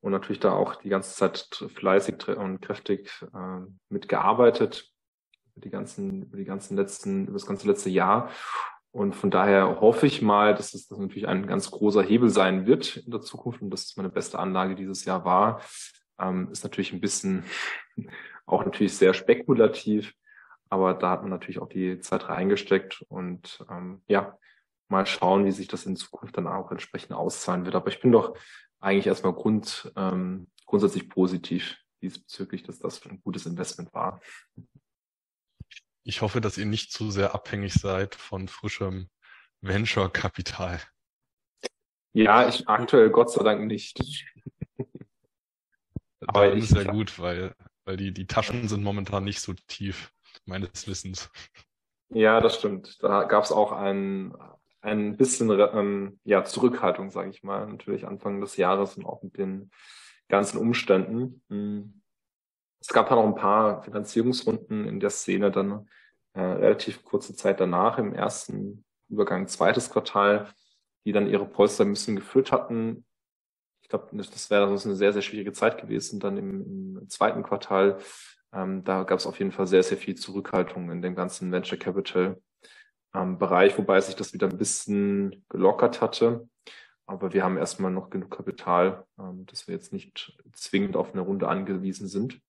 und 0.08 0.14
natürlich 0.14 0.40
da 0.40 0.54
auch 0.54 0.78
die 0.78 0.88
ganze 0.88 1.14
Zeit 1.14 1.50
fleißig 1.76 2.30
und 2.30 2.62
kräftig 2.62 3.12
äh, 3.34 3.60
mitgearbeitet 3.90 4.90
über 5.54 5.62
die 5.66 5.70
ganzen, 5.70 6.32
die 6.32 6.46
ganzen 6.46 6.78
letzten, 6.78 7.24
über 7.26 7.34
das 7.34 7.46
ganze 7.46 7.68
letzte 7.68 7.90
Jahr. 7.90 8.32
Und 8.92 9.18
von 9.18 9.32
daher 9.32 9.82
hoffe 9.82 10.08
ich 10.08 10.22
mal, 10.22 10.56
dass 10.56 10.72
das 10.72 10.90
natürlich 10.90 11.28
ein 11.28 11.46
ganz 11.46 11.72
großer 11.72 12.02
Hebel 12.02 12.30
sein 12.30 12.66
wird 12.66 12.96
in 12.96 13.12
der 13.12 13.20
Zukunft 13.20 13.62
und 13.62 13.70
dass 13.70 13.84
es 13.84 13.98
meine 13.98 14.08
beste 14.08 14.40
Anlage 14.40 14.76
dieses 14.76 15.04
Jahr 15.04 15.26
war. 15.26 15.62
Ähm, 16.18 16.48
ist 16.54 16.64
natürlich 16.64 16.94
ein 16.94 17.02
bisschen 17.02 17.44
auch 18.46 18.64
natürlich 18.64 18.96
sehr 18.96 19.14
spekulativ, 19.14 20.14
aber 20.70 20.94
da 20.94 21.10
hat 21.10 21.22
man 21.22 21.32
natürlich 21.32 21.60
auch 21.60 21.68
die 21.68 22.00
Zeit 22.00 22.30
reingesteckt 22.30 23.04
und 23.10 23.62
ähm, 23.70 24.04
ja, 24.08 24.38
mal 24.88 25.06
schauen, 25.06 25.44
wie 25.44 25.52
sich 25.52 25.68
das 25.68 25.86
in 25.86 25.98
Zukunft 25.98 26.38
dann 26.38 26.48
auch 26.48 26.72
entsprechend 26.72 27.12
auszahlen 27.12 27.66
wird. 27.66 27.76
Aber 27.76 27.90
ich 27.90 28.00
bin 28.00 28.14
doch 28.14 28.38
eigentlich 28.88 29.08
erstmal 29.08 29.34
grund, 29.34 29.92
ähm, 29.96 30.48
grundsätzlich 30.66 31.10
positiv 31.10 31.78
diesbezüglich, 32.02 32.64
dass 32.64 32.80
das 32.80 33.06
ein 33.06 33.22
gutes 33.22 33.46
Investment 33.46 33.94
war. 33.94 34.22
Ich 36.04 36.22
hoffe, 36.22 36.40
dass 36.40 36.58
ihr 36.58 36.66
nicht 36.66 36.92
zu 36.92 37.12
sehr 37.12 37.36
abhängig 37.36 37.74
seid 37.74 38.16
von 38.16 38.48
frischem 38.48 39.10
Venture-Kapital. 39.62 40.80
Ja, 42.14 42.48
ich 42.48 42.68
aktuell 42.70 43.10
Gott 43.10 43.32
sei 43.32 43.44
Dank 43.44 43.66
nicht. 43.68 44.00
Aber 46.26 46.50
das 46.50 46.64
ist 46.64 46.76
ja 46.76 46.90
gut, 46.90 47.20
weil, 47.20 47.54
weil 47.86 47.98
die, 47.98 48.14
die 48.14 48.26
Taschen 48.26 48.68
sind 48.68 48.84
momentan 48.84 49.24
nicht 49.24 49.42
so 49.42 49.54
tief, 49.68 50.14
meines 50.46 50.88
Wissens. 50.88 51.30
Ja, 52.10 52.40
das 52.40 52.56
stimmt. 52.56 53.04
Da 53.04 53.26
gab 53.26 53.44
es 53.44 53.52
auch 53.52 53.72
ein, 53.74 54.34
ein 54.88 55.18
bisschen 55.18 55.50
ähm, 55.50 56.20
ja, 56.24 56.44
Zurückhaltung, 56.44 57.10
sage 57.12 57.30
ich 57.30 57.44
mal, 57.44 57.68
natürlich 57.68 58.08
Anfang 58.08 58.40
des 58.42 58.58
Jahres 58.58 58.98
und 58.98 59.06
auch 59.06 59.22
mit 59.22 59.38
den 59.38 59.72
ganzen 60.30 60.58
Umständen. 60.58 61.42
Hm. 61.50 62.02
Es 62.80 62.90
gab 62.90 63.10
halt 63.10 63.20
auch 63.20 63.26
ein 63.26 63.36
paar 63.36 63.84
Finanzierungsrunden 63.84 64.88
in 64.88 65.00
der 65.00 65.10
Szene 65.10 65.52
dann 65.52 65.90
äh, 66.34 66.42
relativ 66.42 67.04
kurze 67.04 67.36
Zeit 67.36 67.60
danach, 67.60 67.98
im 67.98 68.14
ersten 68.14 68.86
Übergang 69.10 69.48
zweites 69.48 69.90
Quartal, 69.90 70.54
die 71.06 71.12
dann 71.12 71.28
ihre 71.28 71.46
Polster 71.46 71.84
ein 71.84 71.92
bisschen 71.92 72.16
gefüllt 72.16 72.52
hatten. 72.52 73.06
Ich 73.82 73.90
glaube, 73.90 74.10
das 74.16 74.50
wäre 74.50 74.70
das 74.70 74.86
eine 74.86 74.96
sehr, 74.96 75.14
sehr 75.14 75.22
schwierige 75.22 75.54
Zeit 75.54 75.82
gewesen. 75.82 76.20
Dann 76.20 76.38
im, 76.38 76.98
im 76.98 77.10
zweiten 77.10 77.44
Quartal, 77.44 78.00
ähm, 78.54 78.84
da 78.84 79.04
gab 79.04 79.20
es 79.20 79.26
auf 79.26 79.40
jeden 79.40 79.52
Fall 79.52 79.68
sehr, 79.68 79.84
sehr 79.84 79.98
viel 79.98 80.16
Zurückhaltung 80.16 80.92
in 80.92 81.02
dem 81.02 81.16
ganzen 81.16 81.52
Venture 81.52 81.80
Capital 81.80 82.40
ähm, 83.18 83.38
Bereich, 83.38 83.78
wobei 83.78 84.00
sich 84.02 84.16
das 84.16 84.34
wieder 84.34 84.48
ein 84.48 84.58
bisschen 84.58 85.44
gelockert 85.50 86.02
hatte. 86.02 86.48
Aber 87.06 87.34
wir 87.34 87.44
haben 87.44 87.58
erstmal 87.58 87.92
noch 87.92 88.10
genug 88.10 88.32
Kapital, 88.32 89.06
ähm, 89.18 89.46
dass 89.46 89.68
wir 89.68 89.76
jetzt 89.76 89.94
nicht 89.94 90.38
zwingend 90.54 90.96
auf 90.96 91.14
eine 91.14 91.22
Runde 91.22 91.48
angewiesen 91.48 92.08
sind, 92.08 92.42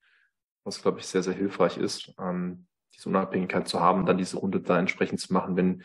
was, 0.64 0.82
glaube 0.82 0.98
ich, 0.98 1.06
sehr, 1.06 1.22
sehr 1.22 1.34
hilfreich 1.34 1.78
ist, 1.78 2.12
ähm, 2.18 2.66
diese 2.94 3.08
Unabhängigkeit 3.08 3.68
zu 3.68 3.80
haben, 3.80 4.04
dann 4.04 4.18
diese 4.18 4.38
Runde 4.38 4.60
da 4.60 4.78
entsprechend 4.78 5.20
zu 5.20 5.32
machen, 5.32 5.56
wenn 5.56 5.84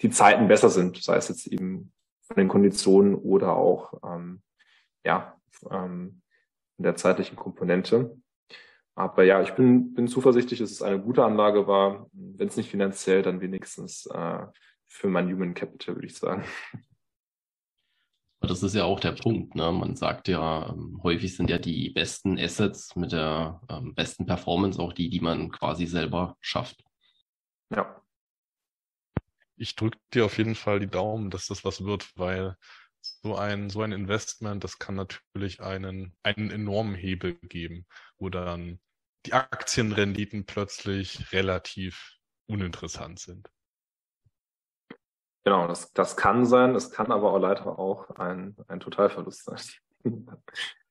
die 0.00 0.10
Zeiten 0.10 0.48
besser 0.48 0.70
sind, 0.70 1.02
sei 1.02 1.16
es 1.16 1.28
jetzt 1.28 1.46
eben 1.46 1.92
von 2.22 2.36
den 2.36 2.48
Konditionen 2.48 3.14
oder 3.14 3.56
auch 3.56 3.94
ähm, 4.04 4.42
ja, 5.04 5.36
ähm, 5.70 6.22
in 6.78 6.84
der 6.84 6.96
zeitlichen 6.96 7.36
Komponente. 7.36 8.16
Aber 8.96 9.24
ja, 9.24 9.42
ich 9.42 9.52
bin, 9.52 9.92
bin 9.92 10.06
zuversichtlich, 10.06 10.60
dass 10.60 10.70
es 10.70 10.82
eine 10.82 11.00
gute 11.00 11.24
Anlage 11.24 11.66
war. 11.66 12.08
Wenn 12.12 12.48
es 12.48 12.56
nicht 12.56 12.70
finanziell, 12.70 13.22
dann 13.22 13.40
wenigstens 13.40 14.06
äh, 14.06 14.46
für 14.86 15.08
mein 15.08 15.30
Human 15.32 15.54
Capital, 15.54 15.96
würde 15.96 16.06
ich 16.06 16.16
sagen. 16.16 16.44
Das 18.40 18.62
ist 18.62 18.74
ja 18.74 18.84
auch 18.84 19.00
der 19.00 19.12
Punkt. 19.12 19.54
Ne? 19.54 19.72
Man 19.72 19.96
sagt 19.96 20.28
ja, 20.28 20.68
ähm, 20.68 21.00
häufig 21.02 21.34
sind 21.34 21.50
ja 21.50 21.58
die 21.58 21.90
besten 21.90 22.38
Assets 22.38 22.94
mit 22.94 23.12
der 23.12 23.60
ähm, 23.68 23.94
besten 23.94 24.26
Performance 24.26 24.80
auch 24.80 24.92
die, 24.92 25.08
die 25.08 25.20
man 25.20 25.50
quasi 25.50 25.86
selber 25.86 26.36
schafft. 26.40 26.84
Ja. 27.70 28.00
Ich 29.56 29.76
drücke 29.76 29.98
dir 30.12 30.26
auf 30.26 30.36
jeden 30.38 30.54
Fall 30.54 30.80
die 30.80 30.88
Daumen, 30.90 31.30
dass 31.30 31.46
das 31.46 31.64
was 31.64 31.84
wird, 31.84 32.10
weil 32.16 32.56
so 33.24 33.36
ein, 33.36 33.70
so 33.70 33.80
ein 33.80 33.92
Investment, 33.92 34.62
das 34.64 34.78
kann 34.78 34.96
natürlich 34.96 35.62
einen, 35.62 36.14
einen 36.22 36.50
enormen 36.50 36.94
Hebel 36.94 37.38
geben, 37.40 37.86
wo 38.18 38.28
dann 38.28 38.80
die 39.24 39.32
Aktienrenditen 39.32 40.44
plötzlich 40.44 41.32
relativ 41.32 42.18
uninteressant 42.46 43.18
sind. 43.18 43.48
Genau, 45.42 45.66
das, 45.66 45.90
das 45.94 46.18
kann 46.18 46.44
sein, 46.44 46.74
es 46.74 46.90
kann 46.90 47.10
aber 47.10 47.32
auch 47.32 47.38
leider 47.38 47.78
auch 47.78 48.10
ein, 48.10 48.56
ein 48.68 48.80
Totalverlust 48.80 49.44
sein. 49.44 49.58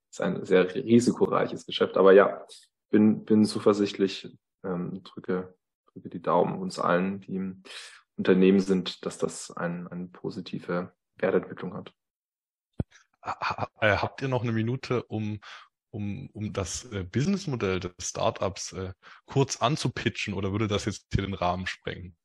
ist 0.09 0.21
ein 0.21 0.43
sehr 0.43 0.73
risikoreiches 0.73 1.67
Geschäft. 1.67 1.97
Aber 1.97 2.13
ja, 2.13 2.47
bin, 2.89 3.25
bin 3.25 3.45
zuversichtlich, 3.45 4.35
ähm, 4.63 5.03
drücke, 5.03 5.53
drücke 5.91 6.09
die 6.09 6.21
Daumen 6.21 6.59
uns 6.59 6.79
allen, 6.79 7.21
die 7.21 7.35
im 7.35 7.61
Unternehmen 8.17 8.59
sind, 8.59 9.05
dass 9.05 9.19
das 9.19 9.51
ein, 9.51 9.87
eine 9.87 10.07
positive 10.07 10.91
Wertentwicklung 11.17 11.75
hat. 11.75 11.93
Äh, 13.79 13.97
habt 13.97 14.21
ihr 14.21 14.27
noch 14.27 14.43
eine 14.43 14.51
Minute, 14.51 15.03
um, 15.03 15.39
um, 15.91 16.29
um 16.33 16.53
das 16.53 16.85
äh, 16.91 17.03
Businessmodell 17.03 17.79
des 17.79 17.93
Startups 18.01 18.73
äh, 18.73 18.93
kurz 19.25 19.57
anzupitchen 19.57 20.33
oder 20.33 20.51
würde 20.51 20.67
das 20.67 20.85
jetzt 20.85 21.07
hier 21.13 21.23
den 21.23 21.33
Rahmen 21.33 21.67
sprengen? 21.67 22.15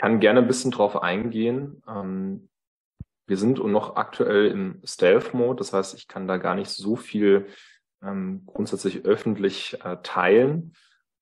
kann 0.00 0.18
gerne 0.18 0.40
ein 0.40 0.46
bisschen 0.46 0.70
drauf 0.70 1.02
eingehen. 1.02 1.82
Ähm, 1.86 2.48
wir 3.26 3.36
sind 3.36 3.62
noch 3.62 3.96
aktuell 3.96 4.46
im 4.46 4.80
Stealth-Mode, 4.82 5.58
das 5.58 5.72
heißt, 5.72 5.94
ich 5.94 6.08
kann 6.08 6.26
da 6.26 6.38
gar 6.38 6.54
nicht 6.54 6.70
so 6.70 6.96
viel 6.96 7.48
ähm, 8.02 8.42
grundsätzlich 8.46 9.04
öffentlich 9.04 9.78
äh, 9.84 9.98
teilen. 10.02 10.72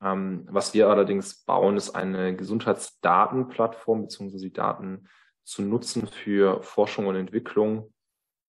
Ähm, 0.01 0.47
was 0.49 0.75
wir 0.75 0.89
allerdings 0.89 1.45
bauen, 1.45 1.77
ist 1.77 1.91
eine 1.91 2.37
Gesundheitsdatenplattform, 2.37 4.03
beziehungsweise 4.03 4.45
die 4.45 4.53
Daten 4.53 5.09
zu 5.49 5.63
nutzen 5.63 6.07
für 6.07 6.63
Forschung 6.63 7.07
und 7.07 7.17
Entwicklung, 7.17 7.91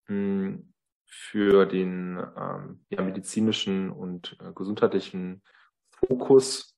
hm, 0.07 0.73
für 1.05 1.65
den 1.65 2.21
ähm, 2.37 2.85
ja, 2.89 3.01
medizinischen 3.01 3.89
und 3.89 4.37
äh, 4.41 4.51
gesundheitlichen 4.53 5.41
Fokus. 5.89 6.75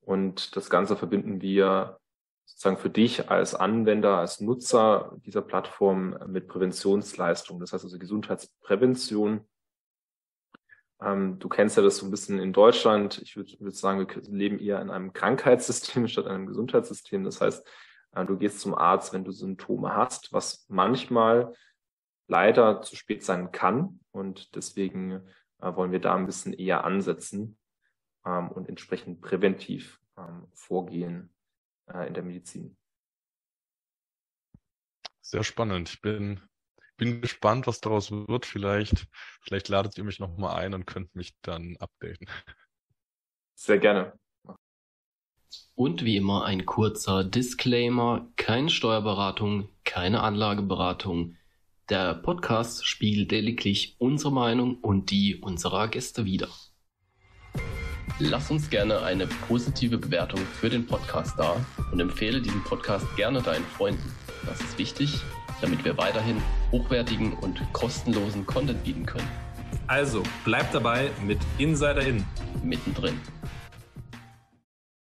Und 0.00 0.54
das 0.54 0.70
Ganze 0.70 0.96
verbinden 0.96 1.42
wir 1.42 1.98
sozusagen 2.44 2.78
für 2.78 2.88
dich 2.88 3.30
als 3.30 3.56
Anwender, 3.56 4.18
als 4.18 4.40
Nutzer 4.40 5.16
dieser 5.26 5.42
Plattform 5.42 6.18
mit 6.28 6.46
Präventionsleistungen. 6.46 7.60
Das 7.60 7.72
heißt 7.72 7.84
also 7.84 7.98
Gesundheitsprävention. 7.98 9.44
Ähm, 11.02 11.40
du 11.40 11.48
kennst 11.48 11.76
ja 11.76 11.82
das 11.82 11.96
so 11.96 12.06
ein 12.06 12.12
bisschen 12.12 12.38
in 12.38 12.52
Deutschland. 12.52 13.20
Ich 13.22 13.36
würde 13.36 13.52
würd 13.58 13.74
sagen, 13.74 14.06
wir 14.08 14.22
leben 14.32 14.60
eher 14.60 14.80
in 14.80 14.90
einem 14.90 15.12
Krankheitssystem 15.12 16.06
statt 16.08 16.28
einem 16.28 16.46
Gesundheitssystem. 16.46 17.24
Das 17.24 17.40
heißt, 17.40 17.66
du 18.22 18.36
gehst 18.38 18.60
zum 18.60 18.74
Arzt, 18.74 19.12
wenn 19.12 19.24
du 19.24 19.32
Symptome 19.32 19.94
hast, 19.94 20.32
was 20.32 20.66
manchmal 20.68 21.54
leider 22.28 22.82
zu 22.82 22.96
spät 22.96 23.24
sein 23.24 23.50
kann. 23.52 24.00
Und 24.12 24.54
deswegen 24.54 25.26
äh, 25.60 25.74
wollen 25.74 25.92
wir 25.92 26.00
da 26.00 26.14
ein 26.14 26.26
bisschen 26.26 26.52
eher 26.52 26.84
ansetzen 26.84 27.58
ähm, 28.24 28.50
und 28.50 28.68
entsprechend 28.68 29.20
präventiv 29.20 30.00
ähm, 30.16 30.46
vorgehen 30.52 31.34
äh, 31.92 32.06
in 32.06 32.14
der 32.14 32.22
Medizin. 32.22 32.76
Sehr 35.20 35.42
spannend. 35.42 35.88
Ich 35.88 36.00
bin, 36.00 36.40
bin 36.96 37.20
gespannt, 37.20 37.66
was 37.66 37.80
daraus 37.80 38.10
wird. 38.10 38.46
Vielleicht, 38.46 39.08
vielleicht 39.42 39.68
ladet 39.68 39.98
ihr 39.98 40.04
mich 40.04 40.20
nochmal 40.20 40.56
ein 40.56 40.74
und 40.74 40.86
könnt 40.86 41.14
mich 41.14 41.34
dann 41.40 41.76
updaten. 41.78 42.28
Sehr 43.54 43.78
gerne. 43.78 44.18
Und 45.74 46.04
wie 46.04 46.16
immer 46.16 46.44
ein 46.44 46.66
kurzer 46.66 47.24
Disclaimer, 47.24 48.28
keine 48.36 48.70
Steuerberatung, 48.70 49.68
keine 49.84 50.22
Anlageberatung. 50.22 51.36
Der 51.88 52.14
Podcast 52.14 52.86
spiegelt 52.86 53.32
lediglich 53.32 53.96
unsere 53.98 54.32
Meinung 54.32 54.78
und 54.78 55.10
die 55.10 55.36
unserer 55.36 55.88
Gäste 55.88 56.24
wider. 56.24 56.48
Lass 58.20 58.50
uns 58.50 58.70
gerne 58.70 59.02
eine 59.02 59.26
positive 59.26 59.98
Bewertung 59.98 60.38
für 60.38 60.70
den 60.70 60.86
Podcast 60.86 61.34
da 61.36 61.56
und 61.90 61.98
empfehle 61.98 62.40
diesen 62.40 62.62
Podcast 62.62 63.04
gerne 63.16 63.42
deinen 63.42 63.64
Freunden. 63.64 64.14
Das 64.46 64.60
ist 64.60 64.78
wichtig, 64.78 65.18
damit 65.60 65.84
wir 65.84 65.98
weiterhin 65.98 66.40
hochwertigen 66.70 67.32
und 67.32 67.60
kostenlosen 67.72 68.46
Content 68.46 68.84
bieten 68.84 69.04
können. 69.04 69.28
Also, 69.88 70.22
bleib 70.44 70.70
dabei 70.70 71.10
mit 71.26 71.38
Insider 71.58 72.02
In. 72.02 72.24
Mittendrin. 72.62 73.20